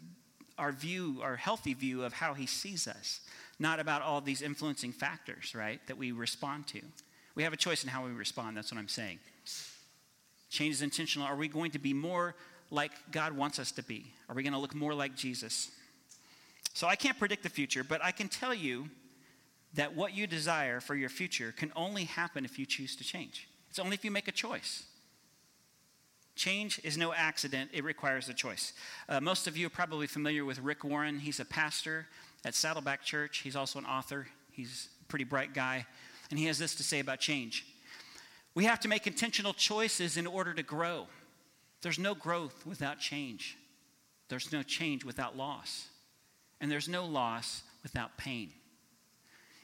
our 0.57 0.71
view, 0.71 1.19
our 1.21 1.35
healthy 1.35 1.73
view 1.73 2.03
of 2.03 2.13
how 2.13 2.33
he 2.33 2.45
sees 2.45 2.87
us, 2.87 3.21
not 3.59 3.79
about 3.79 4.01
all 4.01 4.21
these 4.21 4.41
influencing 4.41 4.91
factors, 4.91 5.53
right, 5.55 5.79
that 5.87 5.97
we 5.97 6.11
respond 6.11 6.67
to. 6.67 6.81
We 7.35 7.43
have 7.43 7.53
a 7.53 7.57
choice 7.57 7.83
in 7.83 7.89
how 7.89 8.05
we 8.05 8.11
respond. 8.11 8.55
That's 8.55 8.71
what 8.71 8.77
I'm 8.77 8.87
saying. 8.87 9.19
Change 10.53 10.75
is 10.75 10.81
intentional. 10.83 11.25
Are 11.25 11.35
we 11.35 11.47
going 11.47 11.71
to 11.71 11.79
be 11.79 11.93
more 11.93 12.35
like 12.69 12.91
God 13.11 13.33
wants 13.33 13.57
us 13.57 13.71
to 13.71 13.81
be? 13.81 14.05
Are 14.29 14.35
we 14.35 14.43
going 14.43 14.53
to 14.53 14.59
look 14.59 14.75
more 14.75 14.93
like 14.93 15.15
Jesus? 15.15 15.71
So 16.75 16.85
I 16.85 16.95
can't 16.95 17.17
predict 17.17 17.41
the 17.41 17.49
future, 17.49 17.83
but 17.83 18.03
I 18.03 18.11
can 18.11 18.27
tell 18.27 18.53
you 18.53 18.87
that 19.73 19.95
what 19.95 20.13
you 20.13 20.27
desire 20.27 20.79
for 20.79 20.93
your 20.93 21.09
future 21.09 21.55
can 21.57 21.71
only 21.75 22.03
happen 22.03 22.45
if 22.45 22.59
you 22.59 22.67
choose 22.67 22.95
to 22.97 23.03
change. 23.03 23.49
It's 23.71 23.79
only 23.79 23.95
if 23.95 24.05
you 24.05 24.11
make 24.11 24.27
a 24.27 24.31
choice. 24.31 24.83
Change 26.35 26.79
is 26.83 26.99
no 26.99 27.15
accident, 27.15 27.71
it 27.73 27.83
requires 27.83 28.29
a 28.29 28.33
choice. 28.35 28.73
Uh, 29.09 29.19
most 29.19 29.47
of 29.47 29.57
you 29.57 29.65
are 29.65 29.71
probably 29.71 30.05
familiar 30.05 30.45
with 30.45 30.59
Rick 30.59 30.83
Warren. 30.83 31.17
He's 31.17 31.39
a 31.39 31.45
pastor 31.45 32.05
at 32.45 32.53
Saddleback 32.53 33.03
Church, 33.03 33.39
he's 33.39 33.55
also 33.55 33.79
an 33.79 33.85
author. 33.85 34.27
He's 34.51 34.89
a 35.01 35.05
pretty 35.05 35.25
bright 35.25 35.55
guy. 35.55 35.87
And 36.29 36.37
he 36.37 36.45
has 36.45 36.59
this 36.59 36.75
to 36.75 36.83
say 36.83 36.99
about 36.99 37.19
change 37.19 37.65
We 38.55 38.65
have 38.65 38.79
to 38.81 38.87
make 38.87 39.07
intentional 39.07 39.53
choices 39.53 40.17
in 40.17 40.27
order 40.27 40.53
to 40.53 40.63
grow. 40.63 41.07
There's 41.81 41.99
no 41.99 42.15
growth 42.15 42.65
without 42.65 42.99
change, 42.99 43.57
there's 44.29 44.51
no 44.51 44.63
change 44.63 45.03
without 45.03 45.35
loss, 45.37 45.87
and 46.61 46.71
there's 46.71 46.87
no 46.87 47.05
loss 47.05 47.63
without 47.83 48.17
pain. 48.17 48.51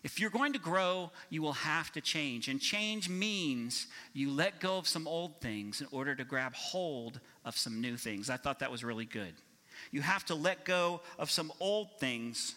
If 0.02 0.20
you're 0.20 0.30
going 0.30 0.54
to 0.54 0.60
grow, 0.60 1.12
you 1.30 1.42
will 1.42 1.54
have 1.54 1.92
to 1.92 2.02
change. 2.02 2.48
And 2.48 2.62
change 2.62 3.10
means 3.10 3.88
you 4.14 4.32
let 4.32 4.62
go 4.62 4.78
of 4.78 4.88
some 4.88 5.08
old 5.08 5.42
things 5.42 5.82
in 5.82 5.88
order 5.92 6.16
to 6.16 6.24
grab 6.24 6.54
hold 6.54 7.20
of 7.44 7.58
some 7.58 7.82
new 7.82 7.98
things. 7.98 8.30
I 8.30 8.38
thought 8.38 8.60
that 8.60 8.72
was 8.72 8.84
really 8.84 9.06
good. 9.06 9.34
You 9.92 10.02
have 10.02 10.26
to 10.26 10.36
let 10.36 10.64
go 10.66 11.02
of 11.18 11.30
some 11.30 11.52
old 11.60 12.00
things 12.00 12.56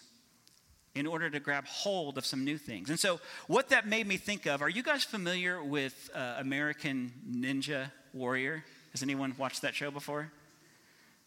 in 0.94 1.06
order 1.06 1.30
to 1.30 1.40
grab 1.40 1.66
hold 1.66 2.18
of 2.18 2.26
some 2.26 2.44
new 2.44 2.58
things. 2.58 2.90
And 2.90 2.98
so, 2.98 3.20
what 3.46 3.70
that 3.70 3.86
made 3.86 4.06
me 4.06 4.16
think 4.16 4.46
of 4.46 4.62
are 4.62 4.68
you 4.68 4.82
guys 4.82 5.04
familiar 5.04 5.62
with 5.62 6.10
uh, 6.14 6.36
American 6.38 7.12
Ninja 7.30 7.90
Warrior? 8.12 8.64
Has 8.92 9.02
anyone 9.02 9.34
watched 9.38 9.62
that 9.62 9.74
show 9.74 9.90
before? 9.90 10.30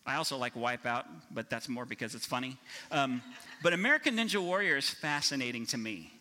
I 0.05 0.15
also 0.15 0.37
like 0.37 0.53
Wipeout, 0.53 1.05
but 1.31 1.49
that's 1.49 1.67
more 1.67 1.83
because 1.83 2.13
it's 2.13 2.27
funny. 2.27 2.57
Um, 2.91 3.23
but 3.63 3.73
American 3.73 4.17
Ninja 4.17 4.39
Warrior 4.39 4.77
is 4.77 4.87
fascinating 4.87 5.65
to 5.67 5.77
me. 5.79 6.11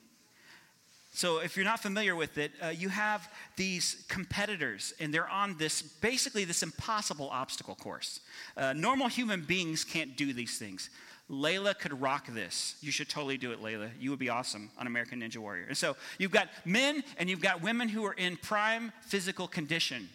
So, 1.17 1.39
if 1.39 1.57
you're 1.57 1.65
not 1.65 1.79
familiar 1.79 2.17
with 2.17 2.39
it, 2.39 2.51
uh, 2.61 2.71
you 2.71 2.89
have 2.89 3.31
these 3.55 4.05
competitors, 4.09 4.93
and 4.99 5.15
they're 5.15 5.29
on 5.29 5.57
this 5.59 5.81
basically 5.81 6.45
this 6.45 6.65
impossible 6.65 7.29
obstacle 7.31 7.77
course. 7.77 8.19
Uh, 8.57 8.73
normal 8.73 9.07
human 9.07 9.43
beings 9.43 9.85
can't 9.85 10.17
do 10.17 10.33
these 10.33 10.59
things. 10.59 10.91
Layla 11.31 11.79
could 11.79 12.01
rock 12.01 12.27
this. 12.27 12.75
You 12.81 12.91
should 12.91 13.09
totally 13.09 13.39
do 13.39 13.53
it, 13.53 13.63
Layla. 13.63 13.91
You 14.01 14.11
would 14.11 14.19
be 14.19 14.29
awesome 14.29 14.73
on 14.77 14.89
American 14.89 15.21
Ninja 15.21 15.37
Warrior. 15.37 15.67
And 15.69 15.77
so, 15.77 15.97
you've 16.19 16.33
got 16.33 16.49
men 16.65 17.05
and 17.17 17.31
you've 17.31 17.41
got 17.41 17.63
women 17.63 17.89
who 17.89 18.05
are 18.07 18.15
in 18.15 18.37
prime 18.37 18.93
physical 19.03 19.47
condition, 19.47 20.09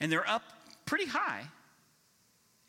and 0.00 0.10
they're 0.10 0.28
up 0.28 0.42
pretty 0.86 1.04
high 1.04 1.42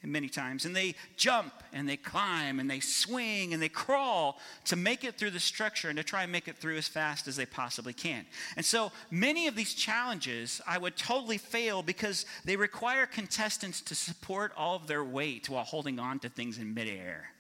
many 0.08 0.30
times. 0.30 0.66
And 0.66 0.76
they 0.76 0.96
jump 1.18 1.54
and 1.74 1.88
they 1.88 1.98
climb 1.98 2.60
and 2.60 2.70
they 2.70 2.80
swing 2.80 3.54
and 3.54 3.62
they 3.62 3.70
crawl 3.70 4.40
to 4.66 4.76
make 4.76 5.04
it 5.04 5.16
through 5.16 5.32
the 5.32 5.40
structure 5.40 5.90
and 5.90 5.98
to 5.98 6.04
try 6.04 6.24
and 6.24 6.32
make 6.32 6.48
it 6.48 6.58
through 6.58 6.78
as 6.78 6.88
fast 6.88 7.28
as 7.28 7.36
they 7.36 7.46
possibly 7.46 7.94
can. 7.94 8.26
And 8.56 8.66
so 8.66 8.92
many 9.12 9.48
of 9.48 9.56
these 9.56 9.74
challenges 9.74 10.62
I 10.68 10.78
would 10.78 10.96
totally 10.96 11.38
fail 11.38 11.84
because 11.84 12.26
they 12.44 12.56
require 12.56 13.06
contestants 13.06 13.82
to 13.82 13.96
support 13.96 14.52
all 14.58 14.76
of 14.76 14.88
their 14.88 15.04
weight 15.04 15.50
while 15.50 15.64
holding 15.64 16.00
on 16.00 16.20
to 16.20 16.30
things 16.30 16.58
in 16.58 16.74
midair. 16.74 17.32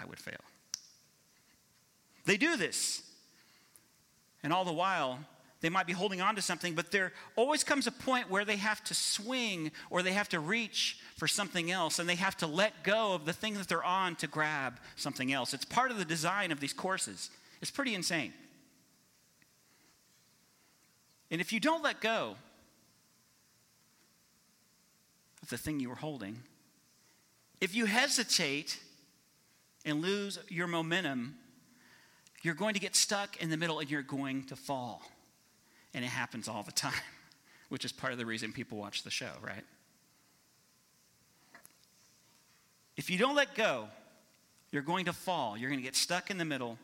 I 0.00 0.06
would 0.06 0.18
fail. 0.18 0.40
They 2.24 2.36
do 2.36 2.56
this. 2.56 3.02
And 4.42 4.52
all 4.52 4.64
the 4.64 4.72
while, 4.72 5.18
they 5.60 5.68
might 5.68 5.86
be 5.86 5.92
holding 5.92 6.22
on 6.22 6.36
to 6.36 6.42
something, 6.42 6.74
but 6.74 6.90
there 6.90 7.12
always 7.36 7.64
comes 7.64 7.86
a 7.86 7.92
point 7.92 8.30
where 8.30 8.46
they 8.46 8.56
have 8.56 8.82
to 8.84 8.94
swing 8.94 9.72
or 9.90 10.02
they 10.02 10.12
have 10.12 10.28
to 10.30 10.40
reach 10.40 10.98
for 11.16 11.28
something 11.28 11.70
else 11.70 11.98
and 11.98 12.08
they 12.08 12.14
have 12.14 12.36
to 12.38 12.46
let 12.46 12.82
go 12.82 13.12
of 13.12 13.26
the 13.26 13.32
thing 13.32 13.54
that 13.54 13.68
they're 13.68 13.84
on 13.84 14.16
to 14.16 14.26
grab 14.26 14.78
something 14.96 15.32
else. 15.32 15.52
It's 15.52 15.66
part 15.66 15.90
of 15.90 15.98
the 15.98 16.04
design 16.04 16.50
of 16.50 16.60
these 16.60 16.72
courses. 16.72 17.30
It's 17.60 17.70
pretty 17.70 17.94
insane. 17.94 18.32
And 21.30 21.40
if 21.42 21.52
you 21.52 21.60
don't 21.60 21.82
let 21.82 22.00
go 22.00 22.36
of 25.42 25.50
the 25.50 25.58
thing 25.58 25.78
you 25.78 25.90
were 25.90 25.94
holding, 25.94 26.38
if 27.60 27.74
you 27.74 27.84
hesitate 27.84 28.80
and 29.84 30.00
lose 30.00 30.38
your 30.48 30.66
momentum, 30.66 31.34
you're 32.42 32.54
going 32.54 32.72
to 32.72 32.80
get 32.80 32.96
stuck 32.96 33.36
in 33.42 33.50
the 33.50 33.58
middle 33.58 33.78
and 33.78 33.90
you're 33.90 34.02
going 34.02 34.44
to 34.44 34.56
fall. 34.56 35.02
And 35.94 36.04
it 36.04 36.08
happens 36.08 36.48
all 36.48 36.62
the 36.62 36.72
time, 36.72 36.92
which 37.68 37.84
is 37.84 37.92
part 37.92 38.12
of 38.12 38.18
the 38.18 38.26
reason 38.26 38.52
people 38.52 38.78
watch 38.78 39.02
the 39.02 39.10
show, 39.10 39.32
right? 39.42 39.64
If 42.96 43.08
you 43.08 43.18
don't 43.18 43.34
let 43.34 43.54
go, 43.54 43.88
you're 44.70 44.82
going 44.82 45.06
to 45.06 45.12
fall. 45.12 45.56
You're 45.56 45.70
going 45.70 45.80
to 45.80 45.84
get 45.84 45.96
stuck 45.96 46.30
in 46.30 46.38
the 46.38 46.44
middle. 46.44 46.78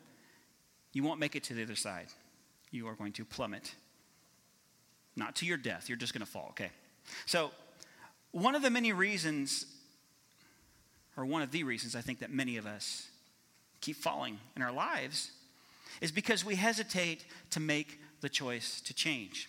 You 0.92 1.02
won't 1.02 1.20
make 1.20 1.36
it 1.36 1.44
to 1.44 1.54
the 1.54 1.62
other 1.62 1.76
side. 1.76 2.06
You 2.70 2.88
are 2.88 2.94
going 2.94 3.12
to 3.12 3.24
plummet. 3.24 3.74
Not 5.14 5.36
to 5.36 5.46
your 5.46 5.56
death, 5.56 5.88
you're 5.88 5.98
just 5.98 6.12
going 6.12 6.24
to 6.24 6.30
fall, 6.30 6.48
okay? 6.50 6.70
So, 7.26 7.50
one 8.32 8.54
of 8.54 8.62
the 8.62 8.70
many 8.70 8.92
reasons, 8.92 9.66
or 11.16 11.24
one 11.24 11.42
of 11.42 11.50
the 11.50 11.64
reasons 11.64 11.94
I 11.96 12.00
think 12.00 12.18
that 12.18 12.30
many 12.30 12.56
of 12.56 12.66
us 12.66 13.08
keep 13.80 13.96
falling 13.96 14.38
in 14.56 14.62
our 14.62 14.72
lives, 14.72 15.30
is 16.00 16.12
because 16.12 16.44
we 16.44 16.56
hesitate 16.56 17.24
to 17.50 17.60
make 17.60 18.00
the 18.26 18.30
choice 18.30 18.80
to 18.80 18.92
change. 18.92 19.48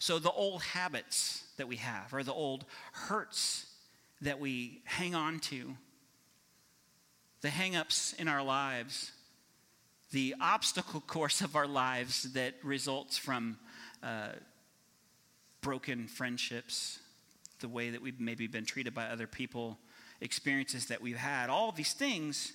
So 0.00 0.18
the 0.18 0.32
old 0.32 0.60
habits 0.60 1.44
that 1.58 1.68
we 1.68 1.76
have, 1.76 2.12
or 2.12 2.24
the 2.24 2.32
old 2.32 2.64
hurts 2.90 3.66
that 4.20 4.40
we 4.40 4.82
hang 4.84 5.14
on 5.14 5.38
to, 5.50 5.76
the 7.40 7.50
hang-ups 7.50 8.14
in 8.14 8.26
our 8.26 8.42
lives, 8.42 9.12
the 10.10 10.34
obstacle 10.40 11.00
course 11.00 11.40
of 11.40 11.54
our 11.54 11.68
lives 11.68 12.32
that 12.32 12.54
results 12.64 13.16
from 13.16 13.58
uh, 14.02 14.30
broken 15.60 16.08
friendships, 16.08 16.98
the 17.60 17.68
way 17.68 17.90
that 17.90 18.02
we've 18.02 18.18
maybe 18.18 18.48
been 18.48 18.64
treated 18.64 18.92
by 18.92 19.04
other 19.04 19.28
people, 19.28 19.78
experiences 20.20 20.86
that 20.86 21.00
we've 21.00 21.16
had, 21.16 21.48
all 21.48 21.70
these 21.70 21.92
things 21.92 22.54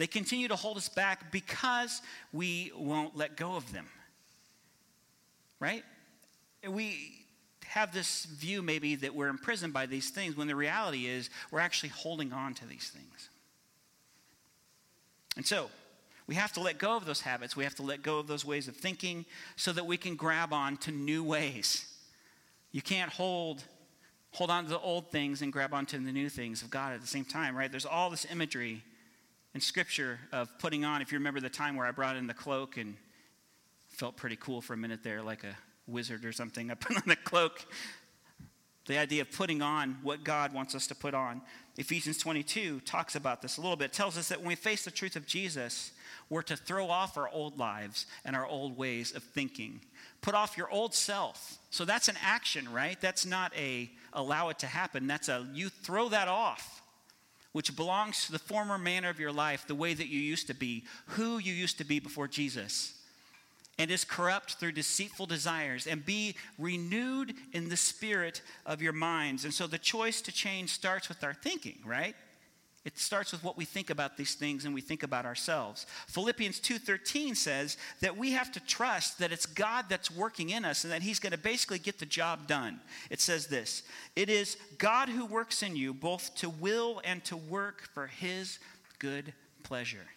they 0.00 0.06
continue 0.06 0.48
to 0.48 0.56
hold 0.56 0.78
us 0.78 0.88
back 0.88 1.30
because 1.30 2.00
we 2.32 2.72
won't 2.74 3.18
let 3.18 3.36
go 3.36 3.54
of 3.54 3.70
them. 3.70 3.86
Right? 5.60 5.84
We 6.66 7.26
have 7.66 7.92
this 7.92 8.24
view 8.24 8.62
maybe 8.62 8.94
that 8.94 9.14
we're 9.14 9.28
imprisoned 9.28 9.74
by 9.74 9.84
these 9.84 10.08
things 10.08 10.38
when 10.38 10.46
the 10.46 10.56
reality 10.56 11.06
is 11.06 11.28
we're 11.50 11.60
actually 11.60 11.90
holding 11.90 12.32
on 12.32 12.54
to 12.54 12.66
these 12.66 12.88
things. 12.88 13.28
And 15.36 15.46
so, 15.46 15.68
we 16.26 16.34
have 16.36 16.52
to 16.52 16.60
let 16.60 16.78
go 16.78 16.96
of 16.96 17.04
those 17.04 17.20
habits. 17.20 17.54
We 17.54 17.64
have 17.64 17.74
to 17.74 17.82
let 17.82 18.02
go 18.02 18.18
of 18.18 18.26
those 18.26 18.44
ways 18.44 18.68
of 18.68 18.76
thinking 18.76 19.26
so 19.56 19.70
that 19.72 19.84
we 19.84 19.98
can 19.98 20.16
grab 20.16 20.52
on 20.52 20.78
to 20.78 20.92
new 20.92 21.22
ways. 21.22 21.92
You 22.72 22.80
can't 22.80 23.12
hold 23.12 23.64
hold 24.32 24.48
on 24.50 24.64
to 24.64 24.70
the 24.70 24.78
old 24.78 25.10
things 25.10 25.42
and 25.42 25.52
grab 25.52 25.74
onto 25.74 26.02
the 26.02 26.12
new 26.12 26.28
things 26.30 26.62
of 26.62 26.70
God 26.70 26.94
at 26.94 27.00
the 27.00 27.06
same 27.06 27.24
time, 27.24 27.54
right? 27.54 27.70
There's 27.70 27.84
all 27.84 28.08
this 28.10 28.26
imagery 28.30 28.82
in 29.54 29.60
scripture 29.60 30.18
of 30.32 30.48
putting 30.58 30.84
on, 30.84 31.02
if 31.02 31.12
you 31.12 31.18
remember 31.18 31.40
the 31.40 31.50
time 31.50 31.76
where 31.76 31.86
I 31.86 31.90
brought 31.90 32.16
in 32.16 32.26
the 32.26 32.34
cloak 32.34 32.76
and 32.76 32.96
felt 33.88 34.16
pretty 34.16 34.36
cool 34.36 34.60
for 34.60 34.74
a 34.74 34.76
minute 34.76 35.02
there, 35.02 35.22
like 35.22 35.44
a 35.44 35.56
wizard 35.86 36.24
or 36.24 36.32
something. 36.32 36.70
I 36.70 36.74
put 36.74 36.96
on 36.96 37.02
the 37.06 37.16
cloak. 37.16 37.64
The 38.86 38.98
idea 38.98 39.22
of 39.22 39.30
putting 39.30 39.60
on 39.60 39.98
what 40.02 40.24
God 40.24 40.54
wants 40.54 40.74
us 40.74 40.86
to 40.88 40.94
put 40.94 41.14
on. 41.14 41.42
Ephesians 41.76 42.18
22 42.18 42.80
talks 42.80 43.14
about 43.14 43.42
this 43.42 43.56
a 43.56 43.60
little 43.60 43.76
bit. 43.76 43.86
It 43.86 43.92
tells 43.92 44.16
us 44.16 44.28
that 44.28 44.38
when 44.38 44.48
we 44.48 44.54
face 44.54 44.84
the 44.84 44.90
truth 44.90 45.16
of 45.16 45.26
Jesus, 45.26 45.92
we're 46.28 46.42
to 46.42 46.56
throw 46.56 46.88
off 46.88 47.16
our 47.16 47.28
old 47.28 47.58
lives 47.58 48.06
and 48.24 48.34
our 48.34 48.46
old 48.46 48.76
ways 48.76 49.12
of 49.14 49.22
thinking. 49.22 49.80
Put 50.22 50.34
off 50.34 50.56
your 50.56 50.70
old 50.70 50.94
self. 50.94 51.58
So 51.70 51.84
that's 51.84 52.08
an 52.08 52.16
action, 52.22 52.72
right? 52.72 53.00
That's 53.00 53.26
not 53.26 53.52
a 53.56 53.90
allow 54.12 54.48
it 54.48 54.58
to 54.60 54.66
happen. 54.66 55.06
That's 55.06 55.28
a 55.28 55.46
you 55.52 55.68
throw 55.68 56.08
that 56.08 56.28
off 56.28 56.82
which 57.52 57.74
belongs 57.76 58.26
to 58.26 58.32
the 58.32 58.38
former 58.38 58.78
manner 58.78 59.08
of 59.08 59.20
your 59.20 59.32
life, 59.32 59.66
the 59.66 59.74
way 59.74 59.94
that 59.94 60.08
you 60.08 60.20
used 60.20 60.46
to 60.46 60.54
be, 60.54 60.84
who 61.06 61.38
you 61.38 61.52
used 61.52 61.78
to 61.78 61.84
be 61.84 61.98
before 61.98 62.28
Jesus, 62.28 62.94
and 63.78 63.90
is 63.90 64.04
corrupt 64.04 64.54
through 64.54 64.72
deceitful 64.72 65.26
desires, 65.26 65.86
and 65.86 66.04
be 66.04 66.36
renewed 66.58 67.34
in 67.52 67.68
the 67.68 67.76
spirit 67.76 68.42
of 68.66 68.82
your 68.82 68.92
minds. 68.92 69.44
And 69.44 69.54
so 69.54 69.66
the 69.66 69.78
choice 69.78 70.20
to 70.22 70.32
change 70.32 70.70
starts 70.70 71.08
with 71.08 71.24
our 71.24 71.34
thinking, 71.34 71.78
right? 71.84 72.14
It 72.82 72.98
starts 72.98 73.30
with 73.32 73.44
what 73.44 73.58
we 73.58 73.66
think 73.66 73.90
about 73.90 74.16
these 74.16 74.34
things 74.34 74.64
and 74.64 74.74
we 74.74 74.80
think 74.80 75.02
about 75.02 75.26
ourselves. 75.26 75.84
Philippians 76.06 76.60
2:13 76.60 77.34
says 77.36 77.76
that 78.00 78.16
we 78.16 78.32
have 78.32 78.50
to 78.52 78.60
trust 78.60 79.18
that 79.18 79.32
it's 79.32 79.44
God 79.44 79.86
that's 79.90 80.10
working 80.10 80.48
in 80.50 80.64
us 80.64 80.84
and 80.84 80.92
that 80.92 81.02
he's 81.02 81.18
going 81.18 81.32
to 81.32 81.38
basically 81.38 81.78
get 81.78 81.98
the 81.98 82.06
job 82.06 82.46
done. 82.46 82.80
It 83.10 83.20
says 83.20 83.48
this, 83.48 83.82
it 84.16 84.30
is 84.30 84.56
God 84.78 85.10
who 85.10 85.26
works 85.26 85.62
in 85.62 85.76
you 85.76 85.92
both 85.92 86.34
to 86.36 86.48
will 86.48 87.02
and 87.04 87.22
to 87.26 87.36
work 87.36 87.82
for 87.92 88.06
his 88.06 88.58
good 88.98 89.34
pleasure. 89.62 90.08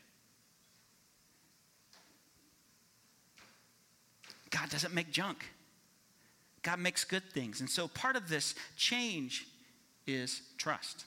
God 4.51 4.69
doesn't 4.69 4.93
make 4.93 5.11
junk. 5.11 5.45
God 6.61 6.79
makes 6.79 7.03
good 7.03 7.23
things. 7.33 7.59
And 7.59 7.69
so 7.69 7.89
part 7.89 8.15
of 8.15 8.29
this 8.29 8.55
change 8.77 9.47
is 10.07 10.43
trust. 10.57 11.05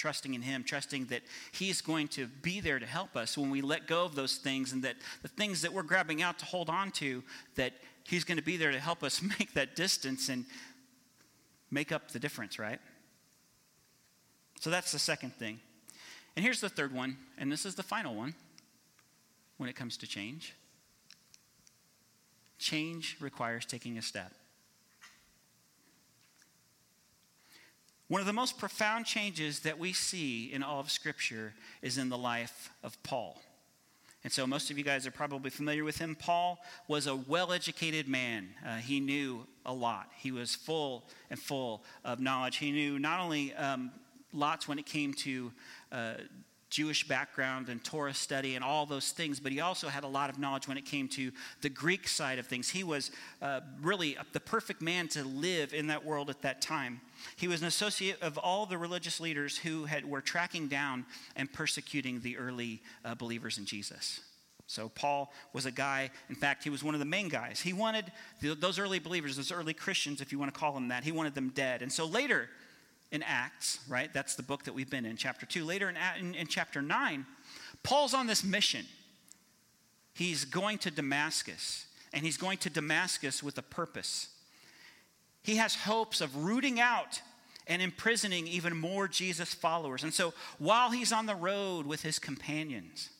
Trusting 0.00 0.32
in 0.32 0.40
Him, 0.40 0.64
trusting 0.64 1.04
that 1.06 1.20
He's 1.52 1.82
going 1.82 2.08
to 2.08 2.26
be 2.26 2.60
there 2.60 2.78
to 2.78 2.86
help 2.86 3.16
us 3.16 3.36
when 3.36 3.50
we 3.50 3.60
let 3.60 3.86
go 3.86 4.06
of 4.06 4.14
those 4.14 4.36
things 4.36 4.72
and 4.72 4.82
that 4.82 4.96
the 5.20 5.28
things 5.28 5.60
that 5.60 5.74
we're 5.74 5.82
grabbing 5.82 6.22
out 6.22 6.38
to 6.38 6.46
hold 6.46 6.70
on 6.70 6.90
to, 6.92 7.22
that 7.56 7.74
He's 8.04 8.24
going 8.24 8.38
to 8.38 8.42
be 8.42 8.56
there 8.56 8.72
to 8.72 8.80
help 8.80 9.02
us 9.02 9.20
make 9.38 9.52
that 9.52 9.76
distance 9.76 10.30
and 10.30 10.46
make 11.70 11.92
up 11.92 12.12
the 12.12 12.18
difference, 12.18 12.58
right? 12.58 12.80
So 14.58 14.70
that's 14.70 14.90
the 14.90 14.98
second 14.98 15.34
thing. 15.34 15.60
And 16.34 16.42
here's 16.42 16.62
the 16.62 16.70
third 16.70 16.94
one, 16.94 17.18
and 17.36 17.52
this 17.52 17.66
is 17.66 17.74
the 17.74 17.82
final 17.82 18.14
one 18.14 18.34
when 19.58 19.68
it 19.68 19.76
comes 19.76 19.98
to 19.98 20.06
change. 20.06 20.54
Change 22.58 23.18
requires 23.20 23.66
taking 23.66 23.98
a 23.98 24.02
step. 24.02 24.32
One 28.10 28.20
of 28.20 28.26
the 28.26 28.32
most 28.32 28.58
profound 28.58 29.06
changes 29.06 29.60
that 29.60 29.78
we 29.78 29.92
see 29.92 30.52
in 30.52 30.64
all 30.64 30.80
of 30.80 30.90
Scripture 30.90 31.54
is 31.80 31.96
in 31.96 32.08
the 32.08 32.18
life 32.18 32.72
of 32.82 33.00
Paul. 33.04 33.40
And 34.24 34.32
so, 34.32 34.48
most 34.48 34.68
of 34.68 34.76
you 34.76 34.82
guys 34.82 35.06
are 35.06 35.12
probably 35.12 35.48
familiar 35.48 35.84
with 35.84 35.98
him. 35.98 36.16
Paul 36.16 36.58
was 36.88 37.06
a 37.06 37.14
well 37.14 37.52
educated 37.52 38.08
man. 38.08 38.48
Uh, 38.66 38.78
he 38.78 38.98
knew 38.98 39.46
a 39.64 39.72
lot. 39.72 40.08
He 40.16 40.32
was 40.32 40.56
full 40.56 41.04
and 41.30 41.38
full 41.38 41.84
of 42.04 42.18
knowledge. 42.18 42.56
He 42.56 42.72
knew 42.72 42.98
not 42.98 43.20
only 43.20 43.54
um, 43.54 43.92
lots 44.32 44.66
when 44.66 44.80
it 44.80 44.86
came 44.86 45.14
to 45.14 45.52
uh, 45.92 46.14
Jewish 46.70 47.06
background 47.06 47.68
and 47.68 47.82
Torah 47.82 48.14
study 48.14 48.54
and 48.54 48.64
all 48.64 48.86
those 48.86 49.10
things, 49.10 49.40
but 49.40 49.50
he 49.50 49.60
also 49.60 49.88
had 49.88 50.04
a 50.04 50.08
lot 50.08 50.30
of 50.30 50.38
knowledge 50.38 50.68
when 50.68 50.78
it 50.78 50.86
came 50.86 51.08
to 51.08 51.32
the 51.62 51.68
Greek 51.68 52.06
side 52.06 52.38
of 52.38 52.46
things. 52.46 52.70
He 52.70 52.84
was 52.84 53.10
uh, 53.42 53.60
really 53.82 54.16
the 54.32 54.40
perfect 54.40 54.80
man 54.80 55.08
to 55.08 55.24
live 55.24 55.74
in 55.74 55.88
that 55.88 56.04
world 56.04 56.30
at 56.30 56.42
that 56.42 56.62
time. 56.62 57.00
He 57.36 57.48
was 57.48 57.60
an 57.60 57.66
associate 57.66 58.22
of 58.22 58.38
all 58.38 58.66
the 58.66 58.78
religious 58.78 59.20
leaders 59.20 59.58
who 59.58 59.84
had, 59.84 60.08
were 60.08 60.20
tracking 60.20 60.68
down 60.68 61.04
and 61.34 61.52
persecuting 61.52 62.20
the 62.20 62.38
early 62.38 62.80
uh, 63.04 63.16
believers 63.16 63.58
in 63.58 63.64
Jesus. 63.64 64.20
So, 64.68 64.88
Paul 64.88 65.32
was 65.52 65.66
a 65.66 65.72
guy, 65.72 66.10
in 66.28 66.36
fact, 66.36 66.62
he 66.62 66.70
was 66.70 66.84
one 66.84 66.94
of 66.94 67.00
the 67.00 67.04
main 67.04 67.28
guys. 67.28 67.60
He 67.60 67.72
wanted 67.72 68.04
the, 68.40 68.54
those 68.54 68.78
early 68.78 69.00
believers, 69.00 69.34
those 69.34 69.50
early 69.50 69.74
Christians, 69.74 70.20
if 70.20 70.30
you 70.30 70.38
want 70.38 70.54
to 70.54 70.58
call 70.58 70.72
them 70.72 70.86
that, 70.88 71.02
he 71.02 71.10
wanted 71.10 71.34
them 71.34 71.50
dead. 71.52 71.82
And 71.82 71.92
so 71.92 72.06
later, 72.06 72.48
in 73.12 73.22
Acts, 73.22 73.80
right? 73.88 74.12
That's 74.12 74.34
the 74.34 74.42
book 74.42 74.64
that 74.64 74.74
we've 74.74 74.90
been 74.90 75.04
in, 75.04 75.16
chapter 75.16 75.46
2. 75.46 75.64
Later 75.64 75.88
in, 75.88 75.96
in, 76.18 76.34
in 76.34 76.46
chapter 76.46 76.80
9, 76.80 77.26
Paul's 77.82 78.14
on 78.14 78.26
this 78.26 78.44
mission. 78.44 78.86
He's 80.14 80.44
going 80.44 80.78
to 80.78 80.90
Damascus, 80.90 81.86
and 82.12 82.24
he's 82.24 82.36
going 82.36 82.58
to 82.58 82.70
Damascus 82.70 83.42
with 83.42 83.58
a 83.58 83.62
purpose. 83.62 84.28
He 85.42 85.56
has 85.56 85.74
hopes 85.74 86.20
of 86.20 86.44
rooting 86.44 86.78
out 86.78 87.22
and 87.66 87.80
imprisoning 87.80 88.46
even 88.46 88.76
more 88.76 89.08
Jesus 89.08 89.54
followers. 89.54 90.02
And 90.02 90.12
so 90.12 90.34
while 90.58 90.90
he's 90.90 91.12
on 91.12 91.26
the 91.26 91.34
road 91.34 91.86
with 91.86 92.02
his 92.02 92.18
companions, 92.18 93.10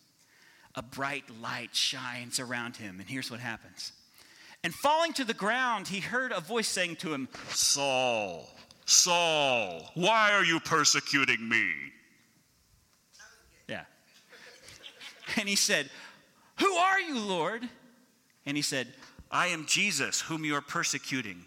a 0.74 0.82
bright 0.82 1.24
light 1.40 1.74
shines 1.74 2.38
around 2.38 2.76
him. 2.76 3.00
And 3.00 3.08
here's 3.08 3.30
what 3.30 3.40
happens. 3.40 3.92
And 4.62 4.74
falling 4.74 5.12
to 5.14 5.24
the 5.24 5.34
ground, 5.34 5.88
he 5.88 6.00
heard 6.00 6.32
a 6.32 6.40
voice 6.40 6.68
saying 6.68 6.96
to 6.96 7.14
him, 7.14 7.28
Saul, 7.48 8.48
Saul, 8.90 9.88
why 9.94 10.32
are 10.32 10.44
you 10.44 10.58
persecuting 10.58 11.48
me? 11.48 11.70
Yeah. 13.68 13.84
And 15.36 15.48
he 15.48 15.54
said, 15.54 15.88
Who 16.58 16.72
are 16.72 17.00
you, 17.00 17.20
Lord? 17.20 17.68
And 18.46 18.56
he 18.56 18.64
said, 18.64 18.88
I 19.30 19.46
am 19.46 19.66
Jesus, 19.66 20.20
whom 20.20 20.44
you 20.44 20.56
are 20.56 20.60
persecuting. 20.60 21.44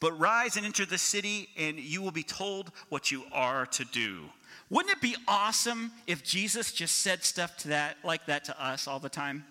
But 0.00 0.18
rise 0.18 0.56
and 0.56 0.66
enter 0.66 0.84
the 0.84 0.98
city, 0.98 1.48
and 1.56 1.78
you 1.78 2.02
will 2.02 2.10
be 2.10 2.24
told 2.24 2.72
what 2.88 3.12
you 3.12 3.22
are 3.30 3.66
to 3.66 3.84
do. 3.84 4.24
Wouldn't 4.68 4.96
it 4.96 5.00
be 5.00 5.14
awesome 5.28 5.92
if 6.08 6.24
Jesus 6.24 6.72
just 6.72 6.98
said 6.98 7.22
stuff 7.22 7.56
to 7.58 7.68
that 7.68 7.98
like 8.02 8.26
that 8.26 8.44
to 8.46 8.62
us 8.62 8.88
all 8.88 8.98
the 8.98 9.08
time? 9.08 9.44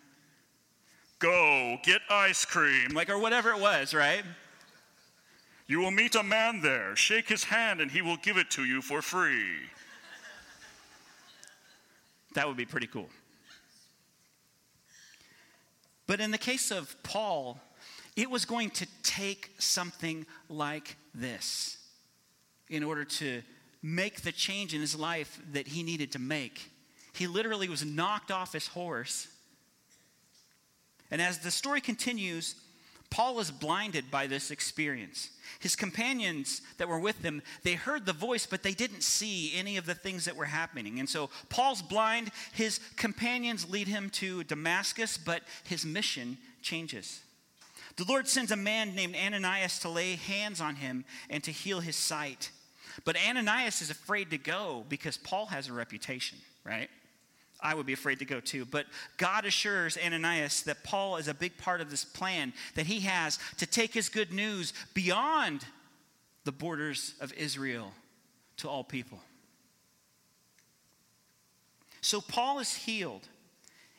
Go, 1.20 1.78
get 1.84 2.02
ice 2.10 2.44
cream. 2.44 2.90
Like, 2.90 3.10
or 3.10 3.18
whatever 3.18 3.52
it 3.52 3.62
was, 3.62 3.94
right? 3.94 4.26
You 5.68 5.80
will 5.80 5.92
meet 5.92 6.16
a 6.16 6.24
man 6.24 6.62
there. 6.62 6.96
Shake 6.96 7.30
his 7.30 7.46
hand, 7.46 7.80
and 7.80 7.90
he 7.90 8.02
will 8.02 8.18
give 8.18 8.38
it 8.38 8.50
to 8.52 8.66
you 8.66 8.82
for 8.82 9.02
free. 9.02 9.70
That 12.34 12.48
would 12.48 12.58
be 12.58 12.66
pretty 12.66 12.88
cool. 12.88 13.10
But 16.06 16.20
in 16.20 16.32
the 16.32 16.38
case 16.38 16.72
of 16.72 16.96
Paul, 17.04 17.60
it 18.16 18.30
was 18.30 18.46
going 18.46 18.72
to 18.72 18.88
take 19.04 19.52
something 19.58 20.26
like 20.50 20.98
this 21.16 21.78
in 22.70 22.84
order 22.84 23.06
to 23.06 23.42
make 23.82 24.22
the 24.22 24.32
change 24.32 24.74
in 24.74 24.82
his 24.82 24.96
life 24.96 25.40
that 25.54 25.68
he 25.68 25.84
needed 25.84 26.12
to 26.14 26.20
make. 26.20 26.70
He 27.14 27.28
literally 27.28 27.70
was 27.70 27.86
knocked 27.86 28.32
off 28.32 28.54
his 28.54 28.68
horse. 28.68 29.28
And 31.12 31.22
as 31.22 31.40
the 31.40 31.52
story 31.52 31.82
continues, 31.82 32.56
Paul 33.14 33.40
is 33.40 33.52
blinded 33.52 34.10
by 34.10 34.26
this 34.26 34.50
experience. 34.50 35.30
His 35.60 35.76
companions 35.76 36.64
that 36.80 36.88
were 36.88 36.98
with 36.98 37.22
him, 37.22 37.44
they 37.62 37.76
heard 37.76 38.08
the 38.08 38.12
voice, 38.12 38.48
but 38.48 38.64
they 38.64 38.74
didn't 38.74 39.04
see 39.04 39.54
any 39.56 39.78
of 39.78 39.86
the 39.86 39.94
things 39.94 40.26
that 40.26 40.36
were 40.36 40.46
happening. 40.46 41.00
And 41.00 41.08
so 41.08 41.30
Paul's 41.48 41.84
blind. 41.84 42.32
His 42.54 42.80
companions 42.96 43.70
lead 43.70 43.88
him 43.88 44.10
to 44.14 44.44
Damascus, 44.46 45.20
but 45.20 45.44
his 45.64 45.86
mission 45.86 46.40
changes. 46.64 47.22
The 47.98 48.06
Lord 48.06 48.28
sends 48.28 48.50
a 48.50 48.56
man 48.56 48.96
named 48.96 49.16
Ananias 49.16 49.78
to 49.80 49.90
lay 49.90 50.16
hands 50.16 50.60
on 50.60 50.78
him 50.78 51.06
and 51.30 51.44
to 51.44 51.52
heal 51.52 51.82
his 51.82 51.96
sight. 51.96 52.50
But 53.06 53.16
Ananias 53.16 53.84
is 53.84 53.92
afraid 53.92 54.32
to 54.32 54.40
go 54.40 54.86
because 54.90 55.18
Paul 55.18 55.46
has 55.46 55.68
a 55.68 55.74
reputation, 55.74 56.40
right? 56.64 56.90
I 57.64 57.74
would 57.74 57.86
be 57.86 57.94
afraid 57.94 58.20
to 58.20 58.26
go 58.26 58.40
to. 58.42 58.66
But 58.66 58.86
God 59.18 59.46
assures 59.46 59.98
Ananias 59.98 60.64
that 60.64 60.84
Paul 60.84 61.16
is 61.16 61.28
a 61.28 61.34
big 61.34 61.58
part 61.58 61.82
of 61.82 61.90
this 61.90 62.04
plan 62.04 62.54
that 62.76 62.86
he 62.86 63.00
has 63.02 63.40
to 63.58 63.66
take 63.66 63.94
his 63.94 64.10
good 64.10 64.34
news 64.34 64.74
beyond 64.94 65.66
the 66.44 66.52
borders 66.52 67.16
of 67.22 67.34
Israel 67.34 67.94
to 68.58 68.70
all 68.70 68.84
people. 68.84 69.20
So 72.02 72.20
Paul 72.20 72.60
is 72.60 72.76
healed. 72.76 73.28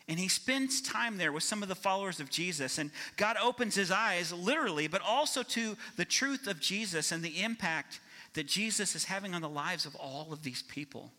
And 0.07 0.19
he 0.19 0.29
spends 0.29 0.83
time 0.83 1.17
there 1.17 1.33
with 1.33 1.45
some 1.45 1.63
of 1.63 1.71
the 1.71 1.75
followers 1.75 2.21
of 2.21 2.29
Jesus. 2.29 2.77
And 2.77 2.91
God 3.17 3.39
opens 3.43 3.75
his 3.75 3.91
eyes, 3.91 4.35
literally, 4.35 4.87
but 4.87 5.01
also 5.01 5.43
to 5.43 5.79
the 5.97 6.05
truth 6.05 6.47
of 6.47 6.61
Jesus 6.61 7.11
and 7.11 7.23
the 7.23 7.43
impact 7.43 8.01
that 8.35 8.47
Jesus 8.47 8.95
is 8.95 9.05
having 9.05 9.33
on 9.35 9.41
the 9.41 9.49
lives 9.49 9.87
of 9.87 9.97
all 9.97 10.31
of 10.31 10.43
these 10.43 10.63
people 10.63 11.11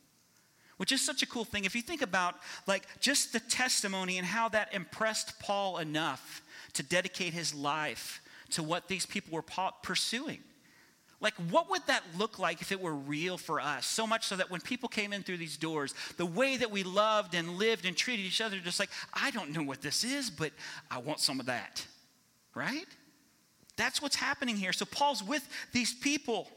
which 0.77 0.91
is 0.91 1.01
such 1.01 1.23
a 1.23 1.25
cool 1.25 1.45
thing. 1.45 1.65
If 1.65 1.75
you 1.75 1.81
think 1.81 2.01
about 2.01 2.35
like 2.67 2.87
just 2.99 3.33
the 3.33 3.39
testimony 3.39 4.17
and 4.17 4.25
how 4.27 4.49
that 4.49 4.73
impressed 4.73 5.39
Paul 5.39 5.77
enough 5.77 6.41
to 6.73 6.83
dedicate 6.83 7.33
his 7.33 7.53
life 7.53 8.21
to 8.51 8.63
what 8.63 8.87
these 8.87 9.05
people 9.05 9.33
were 9.33 9.43
pursuing. 9.81 10.39
Like, 11.21 11.33
what 11.49 11.69
would 11.69 11.81
that 11.87 12.03
look 12.17 12.39
like 12.39 12.61
if 12.61 12.71
it 12.71 12.79
were 12.79 12.93
real 12.93 13.37
for 13.37 13.59
us? 13.59 13.85
So 13.85 14.05
much 14.05 14.27
so 14.27 14.35
that 14.35 14.51
when 14.51 14.61
people 14.61 14.89
came 14.89 15.13
in 15.13 15.23
through 15.23 15.37
these 15.37 15.57
doors, 15.57 15.95
the 16.17 16.25
way 16.25 16.57
that 16.57 16.69
we 16.69 16.83
loved 16.83 17.33
and 17.33 17.57
lived 17.57 17.85
and 17.85 17.95
treated 17.95 18.25
each 18.25 18.41
other, 18.41 18.59
just 18.59 18.79
like, 18.79 18.89
I 19.13 19.31
don't 19.31 19.51
know 19.51 19.63
what 19.63 19.81
this 19.81 20.03
is, 20.03 20.29
but 20.29 20.51
I 20.91 20.99
want 20.99 21.19
some 21.19 21.39
of 21.39 21.45
that. 21.45 21.85
Right? 22.53 22.85
That's 23.77 24.01
what's 24.01 24.17
happening 24.17 24.55
here. 24.57 24.73
So, 24.73 24.85
Paul's 24.85 25.23
with 25.23 25.47
these 25.71 25.93
people. 25.93 26.49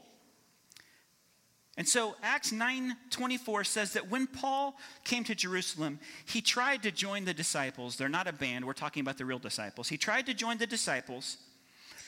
And 1.79 1.87
so 1.87 2.17
Acts 2.21 2.51
9:24 2.51 3.63
says 3.63 3.93
that 3.93 4.09
when 4.09 4.27
Paul 4.27 4.77
came 5.05 5.23
to 5.23 5.33
Jerusalem, 5.33 6.01
he 6.25 6.41
tried 6.41 6.83
to 6.83 6.91
join 6.91 7.23
the 7.23 7.33
disciples. 7.33 7.95
They're 7.95 8.09
not 8.09 8.27
a 8.27 8.33
band, 8.33 8.65
we're 8.65 8.73
talking 8.73 8.99
about 8.99 9.17
the 9.17 9.23
real 9.23 9.39
disciples. 9.39 9.87
He 9.87 9.97
tried 9.97 10.25
to 10.25 10.33
join 10.33 10.57
the 10.57 10.67
disciples, 10.67 11.37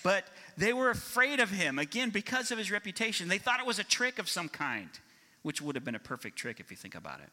but 0.04 0.28
they 0.58 0.74
were 0.74 0.90
afraid 0.90 1.40
of 1.40 1.52
him 1.52 1.80
again 1.80 2.10
because 2.10 2.52
of 2.52 2.58
his 2.58 2.70
reputation. 2.70 3.30
They 3.30 3.38
thought 3.38 3.62
it 3.62 3.66
was 3.66 3.80
a 3.80 3.86
trick 3.86 4.20
of 4.20 4.28
some 4.28 4.50
kind, 4.50 4.90
which 5.42 5.62
would 5.62 5.76
have 5.76 5.86
been 5.86 5.96
a 5.96 6.00
perfect 6.00 6.38
trick 6.38 6.60
if 6.60 6.70
you 6.70 6.76
think 6.76 6.94
about 6.94 7.22
it. 7.22 7.30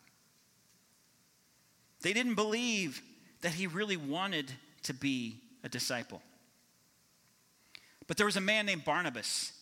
They 2.02 2.12
didn't 2.12 2.36
believe 2.36 3.02
that 3.40 3.54
he 3.54 3.66
really 3.66 3.96
wanted 3.96 4.52
to 4.84 4.94
be 4.94 5.40
a 5.64 5.68
disciple. 5.68 6.22
But 8.06 8.16
there 8.16 8.26
was 8.26 8.36
a 8.36 8.40
man 8.40 8.64
named 8.64 8.84
Barnabas. 8.84 9.52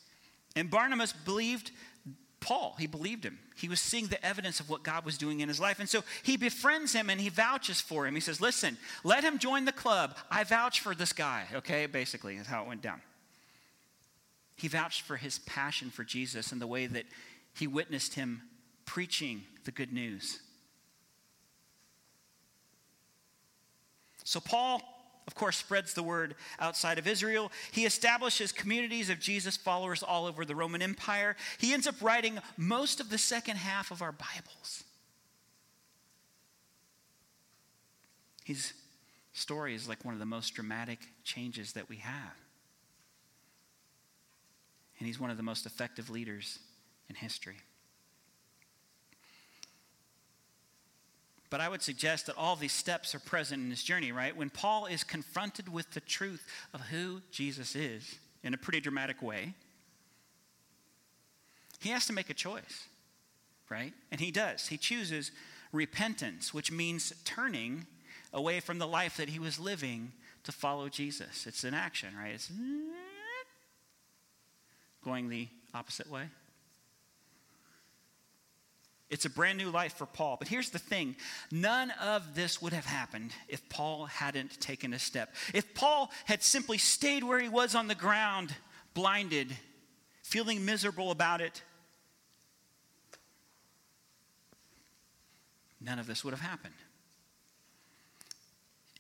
And 0.54 0.70
Barnabas 0.70 1.14
believed 1.14 1.70
Paul. 2.46 2.76
He 2.78 2.86
believed 2.86 3.24
him. 3.24 3.40
He 3.56 3.68
was 3.68 3.80
seeing 3.80 4.06
the 4.06 4.24
evidence 4.24 4.60
of 4.60 4.70
what 4.70 4.84
God 4.84 5.04
was 5.04 5.18
doing 5.18 5.40
in 5.40 5.48
his 5.48 5.58
life. 5.58 5.80
And 5.80 5.88
so 5.88 6.04
he 6.22 6.36
befriends 6.36 6.92
him 6.92 7.10
and 7.10 7.20
he 7.20 7.28
vouches 7.28 7.80
for 7.80 8.06
him. 8.06 8.14
He 8.14 8.20
says, 8.20 8.40
Listen, 8.40 8.78
let 9.02 9.24
him 9.24 9.40
join 9.40 9.64
the 9.64 9.72
club. 9.72 10.16
I 10.30 10.44
vouch 10.44 10.78
for 10.80 10.94
this 10.94 11.12
guy, 11.12 11.46
okay? 11.52 11.86
Basically, 11.86 12.36
is 12.36 12.46
how 12.46 12.62
it 12.62 12.68
went 12.68 12.82
down. 12.82 13.00
He 14.54 14.68
vouched 14.68 15.02
for 15.02 15.16
his 15.16 15.40
passion 15.40 15.90
for 15.90 16.04
Jesus 16.04 16.52
and 16.52 16.62
the 16.62 16.68
way 16.68 16.86
that 16.86 17.06
he 17.52 17.66
witnessed 17.66 18.14
him 18.14 18.42
preaching 18.84 19.42
the 19.64 19.72
good 19.72 19.92
news. 19.92 20.38
So 24.22 24.38
Paul 24.38 24.80
of 25.26 25.34
course, 25.34 25.56
spreads 25.56 25.92
the 25.94 26.02
word 26.02 26.36
outside 26.60 26.98
of 26.98 27.06
Israel. 27.06 27.50
He 27.72 27.84
establishes 27.84 28.52
communities 28.52 29.10
of 29.10 29.18
Jesus 29.18 29.56
followers 29.56 30.02
all 30.02 30.26
over 30.26 30.44
the 30.44 30.54
Roman 30.54 30.82
Empire. 30.82 31.36
He 31.58 31.72
ends 31.72 31.86
up 31.86 32.00
writing 32.00 32.38
most 32.56 33.00
of 33.00 33.10
the 33.10 33.18
second 33.18 33.56
half 33.56 33.90
of 33.90 34.02
our 34.02 34.12
Bibles. 34.12 34.84
His 38.44 38.72
story 39.32 39.74
is 39.74 39.88
like 39.88 40.04
one 40.04 40.14
of 40.14 40.20
the 40.20 40.26
most 40.26 40.54
dramatic 40.54 41.00
changes 41.24 41.72
that 41.72 41.88
we 41.88 41.96
have. 41.96 42.36
And 44.98 45.06
he's 45.06 45.18
one 45.18 45.30
of 45.30 45.36
the 45.36 45.42
most 45.42 45.66
effective 45.66 46.08
leaders 46.08 46.60
in 47.08 47.16
history. 47.16 47.56
But 51.48 51.60
I 51.60 51.68
would 51.68 51.82
suggest 51.82 52.26
that 52.26 52.36
all 52.36 52.56
these 52.56 52.72
steps 52.72 53.14
are 53.14 53.20
present 53.20 53.62
in 53.62 53.70
this 53.70 53.82
journey, 53.82 54.12
right? 54.12 54.36
When 54.36 54.50
Paul 54.50 54.86
is 54.86 55.04
confronted 55.04 55.68
with 55.68 55.90
the 55.92 56.00
truth 56.00 56.44
of 56.74 56.80
who 56.80 57.22
Jesus 57.30 57.76
is 57.76 58.16
in 58.42 58.52
a 58.52 58.56
pretty 58.56 58.80
dramatic 58.80 59.22
way, 59.22 59.54
he 61.80 61.90
has 61.90 62.06
to 62.06 62.12
make 62.12 62.30
a 62.30 62.34
choice, 62.34 62.88
right? 63.70 63.92
And 64.10 64.20
he 64.20 64.30
does. 64.30 64.66
He 64.68 64.76
chooses 64.76 65.30
repentance, 65.72 66.52
which 66.52 66.72
means 66.72 67.12
turning 67.24 67.86
away 68.32 68.60
from 68.60 68.78
the 68.78 68.86
life 68.86 69.16
that 69.18 69.28
he 69.28 69.38
was 69.38 69.58
living 69.58 70.12
to 70.44 70.52
follow 70.52 70.88
Jesus. 70.88 71.46
It's 71.46 71.64
an 71.64 71.74
action, 71.74 72.10
right? 72.16 72.32
It's 72.34 72.50
going 75.04 75.28
the 75.28 75.48
opposite 75.74 76.10
way. 76.10 76.24
It's 79.08 79.24
a 79.24 79.30
brand 79.30 79.56
new 79.56 79.70
life 79.70 79.94
for 79.94 80.06
Paul. 80.06 80.36
But 80.38 80.48
here's 80.48 80.70
the 80.70 80.78
thing 80.78 81.16
none 81.52 81.90
of 82.02 82.34
this 82.34 82.60
would 82.60 82.72
have 82.72 82.86
happened 82.86 83.32
if 83.48 83.68
Paul 83.68 84.06
hadn't 84.06 84.60
taken 84.60 84.92
a 84.92 84.98
step. 84.98 85.34
If 85.54 85.74
Paul 85.74 86.10
had 86.24 86.42
simply 86.42 86.78
stayed 86.78 87.22
where 87.22 87.38
he 87.38 87.48
was 87.48 87.74
on 87.74 87.86
the 87.86 87.94
ground, 87.94 88.54
blinded, 88.94 89.56
feeling 90.22 90.64
miserable 90.64 91.12
about 91.12 91.40
it, 91.40 91.62
none 95.80 96.00
of 96.00 96.08
this 96.08 96.24
would 96.24 96.34
have 96.34 96.40
happened. 96.40 96.74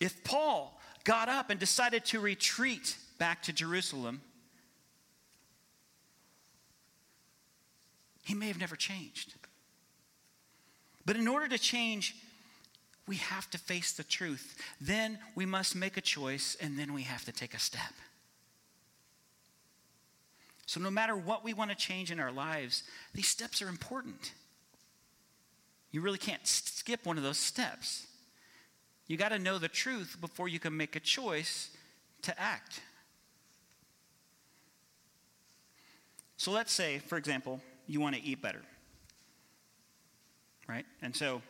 If 0.00 0.22
Paul 0.22 0.78
got 1.02 1.28
up 1.28 1.50
and 1.50 1.58
decided 1.58 2.04
to 2.06 2.20
retreat 2.20 2.96
back 3.18 3.42
to 3.44 3.52
Jerusalem, 3.52 4.20
he 8.22 8.34
may 8.34 8.46
have 8.48 8.60
never 8.60 8.76
changed. 8.76 9.34
But 11.06 11.16
in 11.16 11.28
order 11.28 11.46
to 11.48 11.58
change, 11.58 12.16
we 13.06 13.16
have 13.16 13.48
to 13.50 13.58
face 13.58 13.92
the 13.92 14.02
truth. 14.02 14.60
Then 14.80 15.18
we 15.36 15.46
must 15.46 15.76
make 15.76 15.96
a 15.96 16.00
choice, 16.00 16.56
and 16.60 16.76
then 16.76 16.92
we 16.92 17.02
have 17.02 17.24
to 17.24 17.32
take 17.32 17.54
a 17.54 17.60
step. 17.60 17.92
So, 20.66 20.80
no 20.80 20.90
matter 20.90 21.16
what 21.16 21.44
we 21.44 21.54
want 21.54 21.70
to 21.70 21.76
change 21.76 22.10
in 22.10 22.18
our 22.18 22.32
lives, 22.32 22.82
these 23.14 23.28
steps 23.28 23.62
are 23.62 23.68
important. 23.68 24.32
You 25.92 26.00
really 26.00 26.18
can't 26.18 26.44
skip 26.44 27.06
one 27.06 27.16
of 27.16 27.22
those 27.22 27.38
steps. 27.38 28.08
You 29.06 29.16
got 29.16 29.28
to 29.28 29.38
know 29.38 29.58
the 29.58 29.68
truth 29.68 30.16
before 30.20 30.48
you 30.48 30.58
can 30.58 30.76
make 30.76 30.96
a 30.96 31.00
choice 31.00 31.70
to 32.22 32.38
act. 32.38 32.80
So, 36.36 36.50
let's 36.50 36.72
say, 36.72 36.98
for 36.98 37.16
example, 37.16 37.60
you 37.86 38.00
want 38.00 38.16
to 38.16 38.22
eat 38.22 38.42
better 38.42 38.62
right? 40.68 40.86
And 41.02 41.14
so 41.14 41.42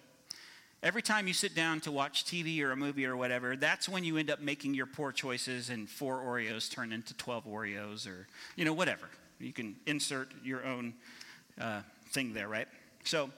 every 0.83 1.03
time 1.03 1.27
you 1.27 1.33
sit 1.33 1.55
down 1.55 1.81
to 1.81 1.93
watch 1.93 2.25
TV 2.25 2.61
or 2.63 2.73
a 2.73 2.77
movie 2.77 3.07
or 3.07 3.17
whatever, 3.17 3.57
that's 3.57 3.89
when 3.89 4.05
you 4.05 4.17
end 4.17 4.31
up 4.31 4.41
making 4.41 4.75
your 4.75 4.87
poor 4.87 5.13
choices 5.13 5.71
and 5.71 5.89
four 5.89 6.19
Oreos 6.19 6.71
turn 6.71 6.93
into 6.93 7.15
12 7.15 7.45
Oreos 7.45 8.07
or, 8.07 8.27
you 8.57 8.65
know, 8.65 8.73
whatever. 8.73 9.09
You 9.39 9.53
can 9.53 9.77
insert 9.87 10.29
your 10.43 10.65
own 10.65 10.95
uh, 11.61 11.81
thing 12.11 12.33
there, 12.33 12.49
right? 12.49 12.69
So 13.05 13.31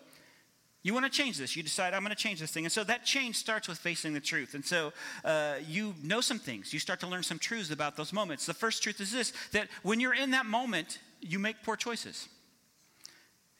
you 0.83 0.95
want 0.95 1.07
to 1.07 1.11
change 1.11 1.39
this. 1.39 1.57
You 1.57 1.63
decide, 1.63 1.93
I'm 1.93 2.03
going 2.03 2.15
to 2.15 2.23
change 2.23 2.41
this 2.41 2.53
thing. 2.53 2.65
And 2.65 2.73
so 2.73 2.85
that 2.85 3.05
change 3.05 3.37
starts 3.37 3.69
with 3.69 3.79
facing 3.79 4.15
the 4.15 4.21
truth. 4.21 4.55
And 4.55 4.65
so 4.65 4.93
uh, 5.25 5.57
you 5.67 5.95
know 6.03 6.21
some 6.21 6.39
things. 6.39 6.73
You 6.73 6.79
start 6.79 7.01
to 7.01 7.07
learn 7.07 7.23
some 7.23 7.39
truths 7.39 7.71
about 7.71 7.97
those 7.97 8.13
moments. 8.13 8.47
The 8.47 8.55
first 8.55 8.83
truth 8.83 9.01
is 9.01 9.13
this 9.13 9.33
that 9.53 9.69
when 9.83 10.01
you're 10.01 10.15
in 10.15 10.31
that 10.31 10.47
moment, 10.47 10.99
you 11.21 11.39
make 11.39 11.63
poor 11.63 11.77
choices 11.77 12.29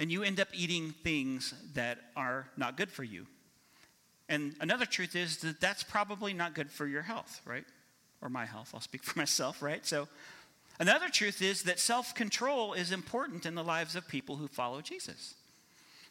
and 0.01 0.13
you 0.13 0.23
end 0.23 0.41
up 0.41 0.49
eating 0.53 0.95
things 1.03 1.55
that 1.75 1.99
are 2.17 2.49
not 2.57 2.77
good 2.77 2.91
for 2.91 3.05
you. 3.05 3.27
And 4.29 4.55
another 4.61 4.85
truth 4.85 5.17
is 5.17 5.39
that 5.39 5.61
that's 5.61 5.83
probably 5.83 6.33
not 6.33 6.55
good 6.55 6.71
for 6.71 6.87
your 6.87 7.03
health, 7.03 7.41
right? 7.45 7.65
Or 8.21 8.29
my 8.29 8.45
health. 8.45 8.71
I'll 8.75 8.81
speak 8.81 9.03
for 9.05 9.19
myself, 9.19 9.63
right? 9.63 9.85
So, 9.87 10.09
another 10.79 11.09
truth 11.09 11.43
is 11.43 11.63
that 11.65 11.81
self 11.81 12.15
control 12.15 12.75
is 12.75 12.93
important 12.93 13.47
in 13.47 13.55
the 13.55 13.65
lives 13.65 13.97
of 13.97 14.07
people 14.07 14.37
who 14.37 14.49
follow 14.49 14.81
Jesus. 14.81 15.35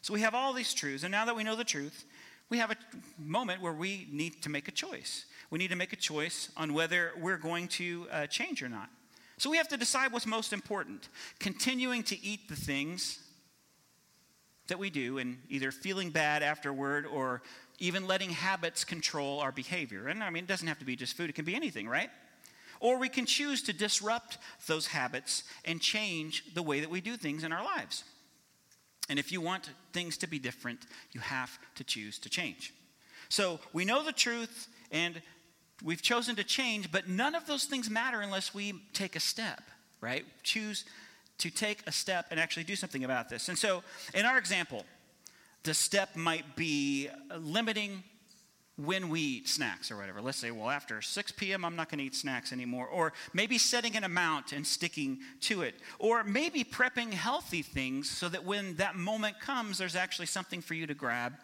So, 0.02 0.12
we 0.12 0.20
have 0.20 0.34
all 0.34 0.52
these 0.52 0.74
truths, 0.74 1.04
and 1.04 1.12
now 1.12 1.24
that 1.24 1.36
we 1.36 1.44
know 1.44 1.56
the 1.56 1.64
truth, 1.64 2.04
we 2.50 2.58
have 2.58 2.70
a 2.70 2.76
moment 3.18 3.60
where 3.60 3.72
we 3.72 4.08
need 4.10 4.42
to 4.42 4.48
make 4.48 4.68
a 4.68 4.72
choice. 4.72 5.26
We 5.50 5.58
need 5.58 5.68
to 5.68 5.76
make 5.76 5.92
a 5.92 5.96
choice 5.96 6.50
on 6.56 6.72
whether 6.72 7.12
we're 7.20 7.36
going 7.36 7.68
to 7.68 8.06
uh, 8.10 8.26
change 8.26 8.62
or 8.62 8.68
not. 8.68 8.88
So, 9.38 9.48
we 9.48 9.58
have 9.58 9.68
to 9.68 9.76
decide 9.76 10.12
what's 10.12 10.26
most 10.26 10.52
important 10.52 11.08
continuing 11.38 12.02
to 12.04 12.20
eat 12.24 12.48
the 12.48 12.56
things 12.56 13.20
that 14.68 14.78
we 14.78 14.90
do 14.90 15.18
and 15.18 15.38
either 15.48 15.72
feeling 15.72 16.10
bad 16.10 16.42
afterward 16.42 17.06
or 17.06 17.42
even 17.78 18.06
letting 18.06 18.30
habits 18.30 18.84
control 18.84 19.40
our 19.40 19.52
behavior. 19.52 20.08
And 20.08 20.22
I 20.22 20.30
mean, 20.30 20.44
it 20.44 20.48
doesn't 20.48 20.68
have 20.68 20.78
to 20.78 20.84
be 20.84 20.96
just 20.96 21.16
food, 21.16 21.30
it 21.30 21.34
can 21.34 21.44
be 21.44 21.54
anything, 21.54 21.88
right? 21.88 22.10
Or 22.80 22.98
we 22.98 23.08
can 23.08 23.26
choose 23.26 23.62
to 23.62 23.72
disrupt 23.72 24.38
those 24.66 24.86
habits 24.86 25.44
and 25.64 25.80
change 25.80 26.54
the 26.54 26.62
way 26.62 26.80
that 26.80 26.90
we 26.90 27.00
do 27.00 27.16
things 27.16 27.42
in 27.44 27.52
our 27.52 27.64
lives. 27.64 28.04
And 29.08 29.18
if 29.18 29.32
you 29.32 29.40
want 29.40 29.70
things 29.92 30.18
to 30.18 30.28
be 30.28 30.38
different, 30.38 30.86
you 31.12 31.20
have 31.20 31.58
to 31.76 31.84
choose 31.84 32.18
to 32.20 32.28
change. 32.28 32.72
So 33.28 33.58
we 33.72 33.84
know 33.84 34.04
the 34.04 34.12
truth 34.12 34.68
and 34.90 35.20
we've 35.82 36.02
chosen 36.02 36.36
to 36.36 36.44
change, 36.44 36.92
but 36.92 37.08
none 37.08 37.34
of 37.34 37.46
those 37.46 37.64
things 37.64 37.90
matter 37.90 38.20
unless 38.20 38.54
we 38.54 38.74
take 38.92 39.16
a 39.16 39.20
step, 39.20 39.62
right? 40.00 40.24
Choose 40.42 40.84
to 41.38 41.50
take 41.50 41.82
a 41.86 41.92
step 41.92 42.26
and 42.30 42.38
actually 42.38 42.64
do 42.64 42.76
something 42.76 43.04
about 43.04 43.28
this. 43.28 43.48
And 43.48 43.58
so, 43.58 43.82
in 44.14 44.24
our 44.24 44.38
example, 44.38 44.84
the 45.62 45.74
step 45.74 46.16
might 46.16 46.56
be 46.56 47.08
limiting 47.36 48.02
when 48.76 49.08
we 49.08 49.20
eat 49.20 49.48
snacks 49.48 49.90
or 49.90 49.96
whatever. 49.96 50.22
Let's 50.22 50.38
say, 50.38 50.52
well, 50.52 50.70
after 50.70 51.02
6 51.02 51.32
p.m., 51.32 51.64
I'm 51.64 51.74
not 51.74 51.90
going 51.90 51.98
to 51.98 52.04
eat 52.04 52.14
snacks 52.14 52.52
anymore. 52.52 52.86
Or 52.86 53.12
maybe 53.32 53.58
setting 53.58 53.96
an 53.96 54.04
amount 54.04 54.52
and 54.52 54.64
sticking 54.64 55.18
to 55.42 55.62
it. 55.62 55.74
Or 55.98 56.22
maybe 56.22 56.62
prepping 56.62 57.12
healthy 57.12 57.62
things 57.62 58.08
so 58.08 58.28
that 58.28 58.44
when 58.44 58.76
that 58.76 58.94
moment 58.94 59.40
comes, 59.40 59.78
there's 59.78 59.96
actually 59.96 60.26
something 60.26 60.60
for 60.60 60.74
you 60.74 60.86
to 60.86 60.94
grab 60.94 61.34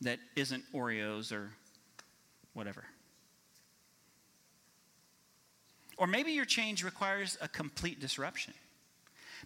that 0.00 0.18
isn't 0.36 0.64
Oreos 0.72 1.32
or 1.32 1.50
whatever. 2.54 2.84
Or 5.98 6.06
maybe 6.06 6.32
your 6.32 6.46
change 6.46 6.82
requires 6.82 7.36
a 7.42 7.48
complete 7.48 8.00
disruption. 8.00 8.54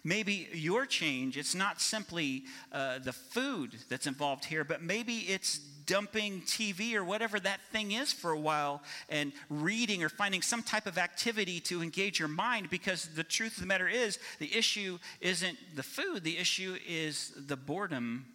Maybe 0.03 0.49
your 0.53 0.85
change, 0.85 1.37
it's 1.37 1.55
not 1.55 1.81
simply 1.81 2.43
uh, 2.71 2.99
the 2.99 3.13
food 3.13 3.75
that's 3.89 4.07
involved 4.07 4.45
here, 4.45 4.63
but 4.63 4.81
maybe 4.81 5.17
it's 5.19 5.59
dumping 5.85 6.41
TV 6.41 6.95
or 6.95 7.03
whatever 7.03 7.39
that 7.39 7.61
thing 7.71 7.91
is 7.91 8.11
for 8.11 8.31
a 8.31 8.39
while 8.39 8.81
and 9.09 9.31
reading 9.49 10.03
or 10.03 10.09
finding 10.09 10.41
some 10.41 10.63
type 10.63 10.87
of 10.87 10.97
activity 10.97 11.59
to 11.59 11.81
engage 11.81 12.19
your 12.19 12.27
mind 12.27 12.69
because 12.69 13.07
the 13.15 13.23
truth 13.23 13.53
of 13.53 13.61
the 13.61 13.67
matter 13.67 13.87
is 13.87 14.19
the 14.39 14.55
issue 14.55 14.97
isn't 15.21 15.57
the 15.75 15.83
food, 15.83 16.23
the 16.23 16.37
issue 16.37 16.75
is 16.87 17.31
the 17.35 17.55
boredom 17.55 18.25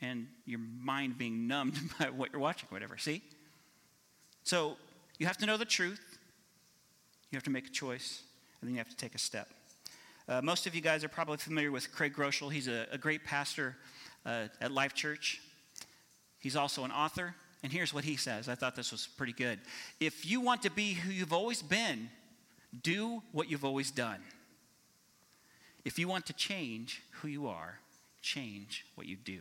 and 0.00 0.26
your 0.44 0.60
mind 0.60 1.16
being 1.16 1.46
numbed 1.46 1.78
by 1.98 2.10
what 2.10 2.32
you're 2.32 2.40
watching, 2.40 2.68
whatever. 2.70 2.98
See? 2.98 3.22
So 4.44 4.76
you 5.18 5.26
have 5.26 5.38
to 5.38 5.46
know 5.46 5.56
the 5.56 5.64
truth, 5.64 6.18
you 7.30 7.36
have 7.36 7.44
to 7.44 7.50
make 7.50 7.66
a 7.66 7.70
choice, 7.70 8.22
and 8.60 8.68
then 8.68 8.74
you 8.74 8.78
have 8.78 8.90
to 8.90 8.96
take 8.96 9.14
a 9.14 9.18
step. 9.18 9.48
Uh, 10.28 10.42
most 10.42 10.66
of 10.66 10.74
you 10.74 10.80
guys 10.80 11.04
are 11.04 11.08
probably 11.08 11.36
familiar 11.36 11.70
with 11.70 11.92
Craig 11.92 12.14
Groeschel. 12.14 12.52
He's 12.52 12.66
a, 12.66 12.86
a 12.90 12.98
great 12.98 13.24
pastor 13.24 13.76
uh, 14.24 14.48
at 14.60 14.72
Life 14.72 14.92
Church. 14.92 15.40
He's 16.40 16.56
also 16.56 16.84
an 16.84 16.90
author. 16.90 17.34
And 17.62 17.72
here's 17.72 17.94
what 17.94 18.04
he 18.04 18.16
says. 18.16 18.48
I 18.48 18.54
thought 18.54 18.74
this 18.74 18.90
was 18.90 19.06
pretty 19.06 19.32
good. 19.32 19.60
If 20.00 20.26
you 20.26 20.40
want 20.40 20.62
to 20.62 20.70
be 20.70 20.94
who 20.94 21.12
you've 21.12 21.32
always 21.32 21.62
been, 21.62 22.10
do 22.82 23.22
what 23.32 23.50
you've 23.50 23.64
always 23.64 23.90
done. 23.90 24.20
If 25.84 25.98
you 25.98 26.08
want 26.08 26.26
to 26.26 26.32
change 26.32 27.02
who 27.20 27.28
you 27.28 27.46
are, 27.46 27.78
change 28.20 28.84
what 28.96 29.06
you 29.06 29.16
do. 29.16 29.40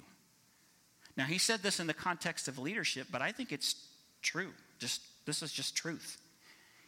Now, 1.18 1.26
he 1.26 1.40
said 1.40 1.64
this 1.64 1.80
in 1.80 1.88
the 1.88 1.94
context 1.94 2.48
of 2.48 2.60
leadership, 2.60 3.08
but 3.12 3.22
I 3.22 3.32
think 3.32 3.52
it's 3.52 3.76
true. 4.22 4.52
Just 4.80 5.02
this 5.26 5.42
is 5.42 5.52
just 5.52 5.76
truth. 5.76 6.18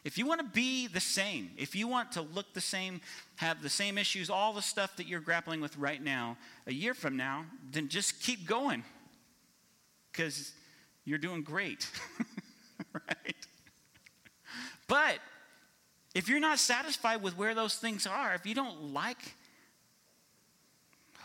If 0.04 0.18
you 0.18 0.26
want 0.26 0.40
to 0.40 0.48
be 0.48 0.88
the 0.88 1.00
same, 1.00 1.52
if 1.58 1.76
you 1.76 1.88
want 1.88 2.14
to 2.14 2.22
look 2.22 2.54
the 2.54 2.62
same, 2.62 3.02
have 3.36 3.62
the 3.62 3.70
same 3.70 3.98
issues, 3.98 4.30
all 4.30 4.54
the 4.54 4.62
stuff 4.62 4.96
that 4.98 5.08
you're 5.08 5.20
grappling 5.20 5.60
with 5.60 5.78
right 5.78 6.02
now, 6.02 6.38
a 6.66 6.74
year 6.74 6.94
from 6.94 7.18
now, 7.18 7.46
then 7.72 7.90
just 7.90 8.22
keep 8.22 8.48
going 8.48 8.84
because 10.12 10.54
you're 11.04 11.18
doing 11.18 11.44
great, 11.44 11.90
right? 12.94 13.36
But 14.88 15.20
if 16.16 16.30
you're 16.30 16.40
not 16.40 16.60
satisfied 16.60 17.22
with 17.22 17.38
where 17.38 17.54
those 17.54 17.76
things 17.76 18.08
are, 18.08 18.34
if 18.34 18.46
you 18.46 18.56
don't 18.56 18.94
like 18.94 19.36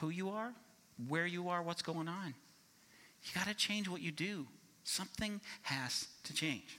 who 0.01 0.11
you 0.11 0.31
are, 0.31 0.53
where 1.09 1.27
you 1.27 1.49
are, 1.49 1.63
what's 1.63 1.83
going 1.83 2.09
on, 2.09 2.35
you 3.25 3.31
got 3.35 3.47
to 3.47 3.55
change 3.55 3.89
what 3.89 4.03
you 4.03 4.11
do. 4.11 4.47
Something 4.85 5.41
has 5.63 6.09
to 6.25 6.35
change. 6.35 6.79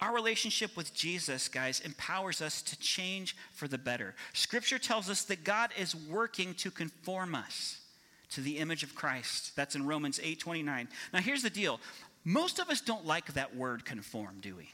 Our 0.00 0.14
relationship 0.14 0.76
with 0.76 0.94
Jesus, 0.94 1.48
guys, 1.48 1.80
empowers 1.80 2.40
us 2.40 2.62
to 2.62 2.78
change 2.78 3.36
for 3.52 3.66
the 3.66 3.78
better. 3.78 4.14
Scripture 4.32 4.78
tells 4.78 5.10
us 5.10 5.24
that 5.24 5.42
God 5.42 5.70
is 5.76 5.94
working 5.94 6.54
to 6.54 6.70
conform 6.70 7.34
us 7.34 7.80
to 8.30 8.40
the 8.40 8.58
image 8.58 8.82
of 8.82 8.94
Christ. 8.94 9.56
That's 9.56 9.74
in 9.74 9.86
Romans 9.86 10.20
8:29. 10.22 10.88
Now 11.12 11.20
here's 11.20 11.42
the 11.42 11.50
deal. 11.50 11.80
Most 12.24 12.58
of 12.58 12.68
us 12.68 12.80
don't 12.80 13.06
like 13.06 13.32
that 13.34 13.56
word 13.56 13.84
conform, 13.84 14.40
do 14.40 14.54
we? 14.54 14.70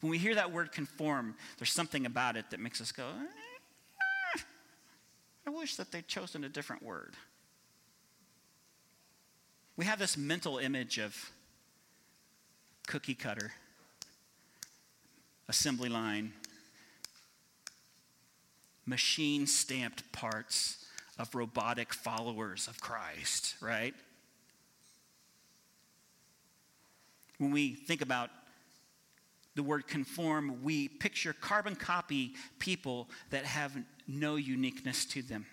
When 0.00 0.10
we 0.10 0.18
hear 0.18 0.34
that 0.34 0.52
word 0.52 0.72
conform, 0.72 1.36
there's 1.58 1.72
something 1.72 2.04
about 2.04 2.36
it 2.36 2.50
that 2.50 2.60
makes 2.60 2.80
us 2.80 2.92
go, 2.92 3.06
eh, 3.06 4.40
I 5.46 5.50
wish 5.50 5.76
that 5.76 5.90
they'd 5.92 6.08
chosen 6.08 6.44
a 6.44 6.48
different 6.48 6.82
word. 6.82 7.14
We 9.76 9.84
have 9.86 9.98
this 9.98 10.16
mental 10.16 10.58
image 10.58 10.98
of 10.98 11.32
cookie 12.86 13.14
cutter, 13.14 13.52
assembly 15.48 15.88
line, 15.88 16.32
machine 18.86 19.46
stamped 19.46 20.10
parts 20.12 20.84
of 21.18 21.34
robotic 21.34 21.92
followers 21.92 22.66
of 22.68 22.80
Christ, 22.80 23.54
right? 23.60 23.94
When 27.38 27.50
we 27.50 27.74
think 27.74 28.00
about 28.00 28.30
the 29.54 29.62
word 29.62 29.86
conform, 29.86 30.62
we 30.62 30.88
picture 30.88 31.32
carbon 31.32 31.76
copy 31.76 32.34
people 32.58 33.08
that 33.30 33.44
have 33.44 33.72
no 34.08 34.36
uniqueness 34.36 35.04
to 35.06 35.22
them. 35.22 35.46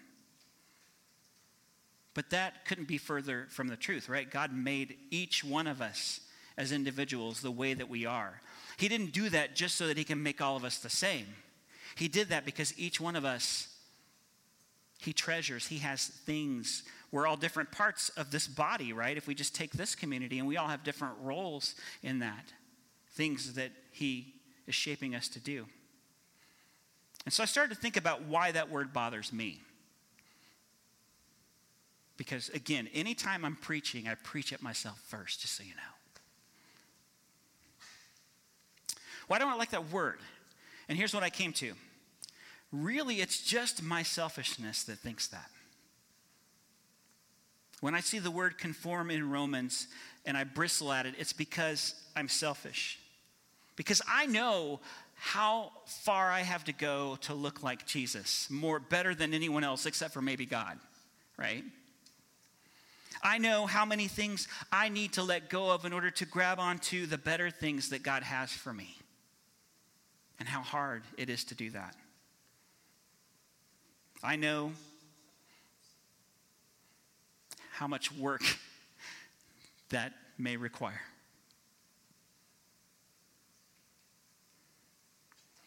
But 2.14 2.32
that 2.32 2.66
couldn't 2.66 2.88
be 2.88 2.98
further 2.98 3.48
from 3.50 3.68
the 3.68 3.78
truth, 3.78 4.10
right? 4.10 4.30
God 4.30 4.54
made 4.54 4.98
each 5.12 5.44
one 5.44 5.68
of 5.68 5.82
us 5.82 6.20
as 6.58 6.72
individuals 6.72 7.42
the 7.42 7.52
way 7.52 7.74
that 7.74 7.90
we 7.90 8.06
are. 8.06 8.42
He 8.78 8.88
didn't 8.88 9.14
do 9.14 9.30
that 9.30 9.56
just 9.56 9.76
so 9.76 9.88
that 9.88 9.98
He 9.98 10.04
can 10.04 10.22
make 10.22 10.42
all 10.42 10.56
of 10.56 10.64
us 10.64 10.80
the 10.80 10.90
same. 10.90 11.28
He 11.96 12.08
did 12.08 12.30
that 12.30 12.46
because 12.46 12.78
each 12.80 13.00
one 13.00 13.16
of 13.16 13.26
us, 13.26 13.68
He 15.00 15.14
treasures, 15.14 15.68
He 15.68 15.80
has 15.80 16.08
things. 16.08 16.84
We're 17.12 17.28
all 17.28 17.38
different 17.38 17.72
parts 17.72 18.10
of 18.10 18.32
this 18.32 18.48
body, 18.48 18.94
right? 18.94 19.18
If 19.18 19.28
we 19.28 19.36
just 19.36 19.54
take 19.54 19.72
this 19.72 19.96
community 19.96 20.40
and 20.40 20.48
we 20.48 20.58
all 20.58 20.68
have 20.68 20.84
different 20.84 21.16
roles 21.22 21.76
in 22.02 22.20
that, 22.20 22.54
things 23.14 23.54
that 23.54 23.72
He 23.92 24.34
is 24.68 24.76
shaping 24.76 25.16
us 25.16 25.28
to 25.30 25.40
do. 25.40 25.66
And 27.26 27.34
so 27.34 27.44
I 27.44 27.46
started 27.46 27.76
to 27.76 27.80
think 27.80 27.98
about 27.98 28.24
why 28.24 28.52
that 28.52 28.70
word 28.70 28.94
bothers 28.94 29.32
me. 29.32 29.62
Because 32.18 32.50
again, 32.50 32.88
anytime 32.94 33.46
I'm 33.46 33.56
preaching, 33.56 34.08
I 34.08 34.16
preach 34.16 34.54
at 34.54 34.62
myself 34.62 35.00
first, 35.08 35.42
just 35.42 35.56
so 35.56 35.64
you 35.64 35.76
know. 35.76 36.01
Why 39.32 39.40
don't 39.40 39.48
I 39.48 39.56
like 39.56 39.70
that 39.70 39.94
word? 39.94 40.18
And 40.90 40.98
here's 40.98 41.14
what 41.14 41.24
I 41.24 41.30
came 41.30 41.54
to. 41.54 41.72
Really, 42.74 43.22
it's 43.22 43.42
just 43.42 43.82
my 43.82 44.04
selfishness 44.04 44.84
that 44.84 44.98
thinks 44.98 45.28
that. 45.28 45.50
When 47.80 47.96
I 47.96 48.02
see 48.02 48.20
the 48.20 48.30
word 48.30 48.58
conform 48.58 49.10
in 49.10 49.32
Romans 49.32 49.88
and 50.26 50.36
I 50.36 50.44
bristle 50.44 50.92
at 50.92 51.06
it, 51.06 51.14
it's 51.18 51.32
because 51.32 51.96
I'm 52.14 52.28
selfish. 52.28 53.00
Because 53.78 54.02
I 54.06 54.26
know 54.26 54.82
how 55.16 55.72
far 55.86 56.30
I 56.30 56.42
have 56.42 56.66
to 56.66 56.74
go 56.74 57.18
to 57.22 57.34
look 57.34 57.64
like 57.64 57.88
Jesus, 57.88 58.50
more 58.50 58.82
better 58.82 59.16
than 59.16 59.34
anyone 59.34 59.64
else 59.64 59.86
except 59.86 60.14
for 60.14 60.22
maybe 60.22 60.46
God, 60.46 60.78
right? 61.38 61.64
I 63.24 63.38
know 63.38 63.66
how 63.66 63.86
many 63.86 64.10
things 64.10 64.50
I 64.74 64.90
need 64.90 65.14
to 65.14 65.24
let 65.24 65.50
go 65.50 65.72
of 65.72 65.86
in 65.86 65.94
order 65.94 66.12
to 66.12 66.26
grab 66.26 66.60
onto 66.60 67.06
the 67.06 67.18
better 67.18 67.50
things 67.50 67.92
that 67.92 68.04
God 68.04 68.24
has 68.24 68.52
for 68.52 68.74
me, 68.74 68.98
and 70.42 70.50
how 70.50 70.62
hard 70.62 71.04
it 71.20 71.30
is 71.30 71.44
to 71.44 71.54
do 71.54 71.70
that. 71.70 71.96
I 74.24 74.38
know 74.38 74.72
how 77.74 77.88
much 77.88 78.12
work 78.12 78.42
that 79.90 80.14
may 80.40 80.58
require. 80.58 81.02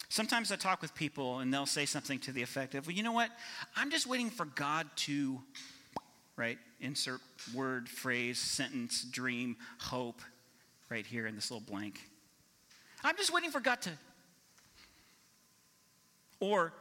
Sometimes 0.09 0.51
I 0.51 0.57
talk 0.57 0.83
with 0.83 0.93
people 0.97 1.39
and 1.39 1.55
they'll 1.55 1.67
say 1.67 1.87
something 1.87 2.19
to 2.19 2.33
the 2.33 2.43
effect 2.43 2.75
of, 2.75 2.89
well, 2.89 2.97
you 2.97 3.05
know 3.05 3.13
what? 3.13 3.31
I'm 3.77 3.93
just 3.93 4.09
waiting 4.09 4.29
for 4.29 4.45
God 4.45 4.89
to 4.97 5.39
right? 6.37 6.59
Insert 6.81 7.21
word, 7.55 7.89
phrase, 7.89 8.41
sentence, 8.41 9.05
dream, 9.05 9.57
hope, 9.79 10.21
right 10.91 11.07
here 11.07 11.29
in 11.29 11.37
this 11.37 11.49
little 11.49 11.65
blank. 11.65 12.01
I'm 13.05 13.17
just 13.17 13.33
waiting 13.33 13.53
for 13.53 13.61
God 13.61 13.81
to. 13.83 13.91
Or, 16.45 16.73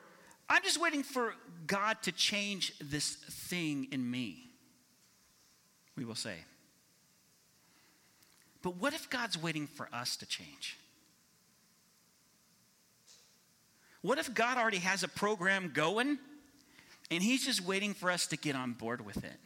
I'm 0.50 0.62
just 0.64 0.82
waiting 0.82 1.04
for 1.04 1.36
God 1.68 2.02
to 2.04 2.12
change 2.12 2.74
this 2.80 3.16
thing 3.16 3.88
in 3.92 4.10
me, 4.10 4.50
we 5.96 6.04
will 6.04 6.16
say. 6.16 6.36
But 8.62 8.76
what 8.78 8.94
if 8.94 9.10
God's 9.10 9.42
waiting 9.42 9.68
for 9.68 9.88
us 9.94 10.18
to 10.18 10.26
change? 10.26 10.78
What 14.02 14.18
if 14.18 14.34
God 14.34 14.58
already 14.58 14.80
has 14.80 15.04
a 15.04 15.08
program 15.08 15.72
going 15.74 16.18
and 17.14 17.22
he's 17.22 17.46
just 17.46 17.62
waiting 17.62 17.94
for 17.94 18.10
us 18.10 18.26
to 18.28 18.38
get 18.38 18.56
on 18.56 18.74
board 18.74 19.06
with 19.06 19.24
it. 19.24 19.40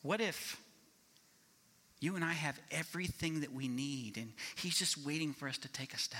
What 0.00 0.20
if 0.20 0.60
you 2.02 2.16
and 2.16 2.24
I 2.24 2.32
have 2.32 2.58
everything 2.70 3.40
that 3.40 3.52
we 3.52 3.68
need 3.68 4.16
and 4.16 4.32
he's 4.56 4.76
just 4.76 4.98
waiting 4.98 5.32
for 5.32 5.48
us 5.48 5.58
to 5.58 5.68
take 5.68 5.94
a 5.94 5.98
step? 5.98 6.18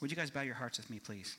Would 0.00 0.10
you 0.10 0.16
guys 0.16 0.30
bow 0.30 0.42
your 0.42 0.54
hearts 0.54 0.78
with 0.78 0.88
me, 0.88 0.98
please? 0.98 1.36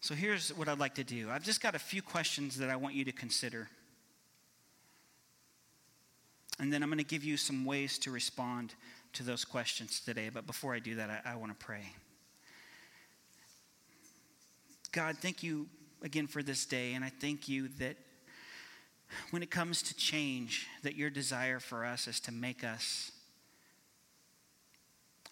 So 0.00 0.14
here's 0.14 0.56
what 0.56 0.68
I'd 0.68 0.78
like 0.78 0.94
to 0.94 1.04
do 1.04 1.28
I've 1.30 1.44
just 1.44 1.60
got 1.60 1.74
a 1.74 1.78
few 1.78 2.00
questions 2.00 2.56
that 2.58 2.70
I 2.70 2.76
want 2.76 2.94
you 2.94 3.04
to 3.04 3.12
consider. 3.12 3.68
And 6.58 6.72
then 6.72 6.82
I'm 6.82 6.88
going 6.88 6.98
to 6.98 7.04
give 7.04 7.22
you 7.22 7.36
some 7.36 7.64
ways 7.64 7.98
to 8.00 8.10
respond 8.10 8.74
to 9.14 9.22
those 9.22 9.44
questions 9.44 10.00
today. 10.00 10.30
But 10.32 10.46
before 10.46 10.74
I 10.74 10.78
do 10.78 10.94
that, 10.96 11.10
I, 11.10 11.32
I 11.32 11.36
want 11.36 11.58
to 11.58 11.64
pray. 11.64 11.92
God, 14.92 15.18
thank 15.18 15.42
you 15.42 15.66
again 16.02 16.26
for 16.26 16.42
this 16.42 16.66
day. 16.66 16.94
And 16.94 17.04
I 17.04 17.10
thank 17.20 17.48
you 17.48 17.68
that 17.78 17.96
when 19.30 19.42
it 19.42 19.50
comes 19.50 19.82
to 19.82 19.94
change, 19.94 20.66
that 20.82 20.94
your 20.94 21.10
desire 21.10 21.60
for 21.60 21.84
us 21.84 22.06
is 22.06 22.20
to 22.20 22.32
make 22.32 22.64
us 22.64 23.12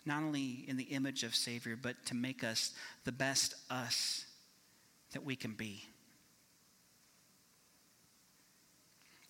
not 0.05 0.23
only 0.23 0.65
in 0.69 0.77
the 0.77 0.85
image 0.85 1.25
of 1.25 1.35
Savior, 1.35 1.77
but 1.81 2.07
to 2.07 2.15
make 2.15 2.45
us 2.45 2.73
the 3.05 3.13
best 3.13 3.55
us 3.71 4.25
that 5.13 5.25
we 5.25 5.35
can 5.35 5.53
be. 5.53 5.85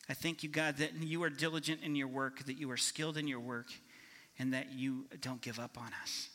I 0.08 0.14
thank 0.14 0.42
you, 0.42 0.48
God, 0.48 0.76
that 0.76 0.94
you 0.94 1.22
are 1.22 1.30
diligent 1.30 1.80
in 1.82 1.96
your 1.96 2.08
work, 2.08 2.44
that 2.44 2.58
you 2.58 2.70
are 2.70 2.76
skilled 2.76 3.16
in 3.16 3.26
your 3.26 3.40
work, 3.40 3.66
and 4.38 4.52
that 4.52 4.72
you 4.72 5.06
don't 5.20 5.40
give 5.40 5.58
up 5.58 5.78
on 5.78 5.90
us. 6.02 6.28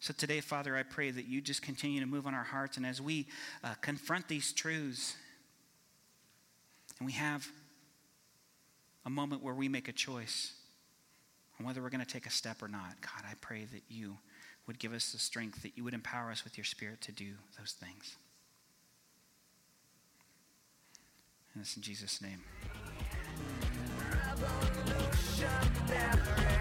So 0.00 0.12
today, 0.12 0.40
Father, 0.40 0.76
I 0.76 0.82
pray 0.82 1.12
that 1.12 1.26
you 1.26 1.40
just 1.40 1.62
continue 1.62 2.00
to 2.00 2.06
move 2.06 2.26
on 2.26 2.34
our 2.34 2.42
hearts, 2.42 2.76
and 2.76 2.84
as 2.84 3.00
we 3.00 3.28
uh, 3.62 3.74
confront 3.80 4.26
these 4.26 4.52
truths, 4.52 5.14
and 6.98 7.06
we 7.06 7.12
have 7.12 7.46
a 9.06 9.10
moment 9.10 9.42
where 9.42 9.54
we 9.54 9.68
make 9.68 9.88
a 9.88 9.92
choice 9.92 10.54
on 11.58 11.66
whether 11.66 11.82
we're 11.82 11.90
going 11.90 12.04
to 12.04 12.12
take 12.12 12.26
a 12.26 12.30
step 12.30 12.62
or 12.62 12.68
not, 12.68 13.00
God, 13.00 13.24
I 13.28 13.34
pray 13.40 13.64
that 13.72 13.82
you 13.88 14.18
would 14.66 14.78
give 14.78 14.92
us 14.92 15.12
the 15.12 15.18
strength, 15.18 15.62
that 15.62 15.76
you 15.76 15.84
would 15.84 15.94
empower 15.94 16.30
us 16.30 16.44
with 16.44 16.56
your 16.56 16.64
Spirit 16.64 17.00
to 17.02 17.12
do 17.12 17.34
those 17.58 17.72
things. 17.72 18.16
And 21.54 21.62
it's 21.62 21.76
in 21.76 21.82
Jesus' 21.82 22.20
name. 22.22 22.40
Revolution 24.42 25.48
never. 25.88 26.51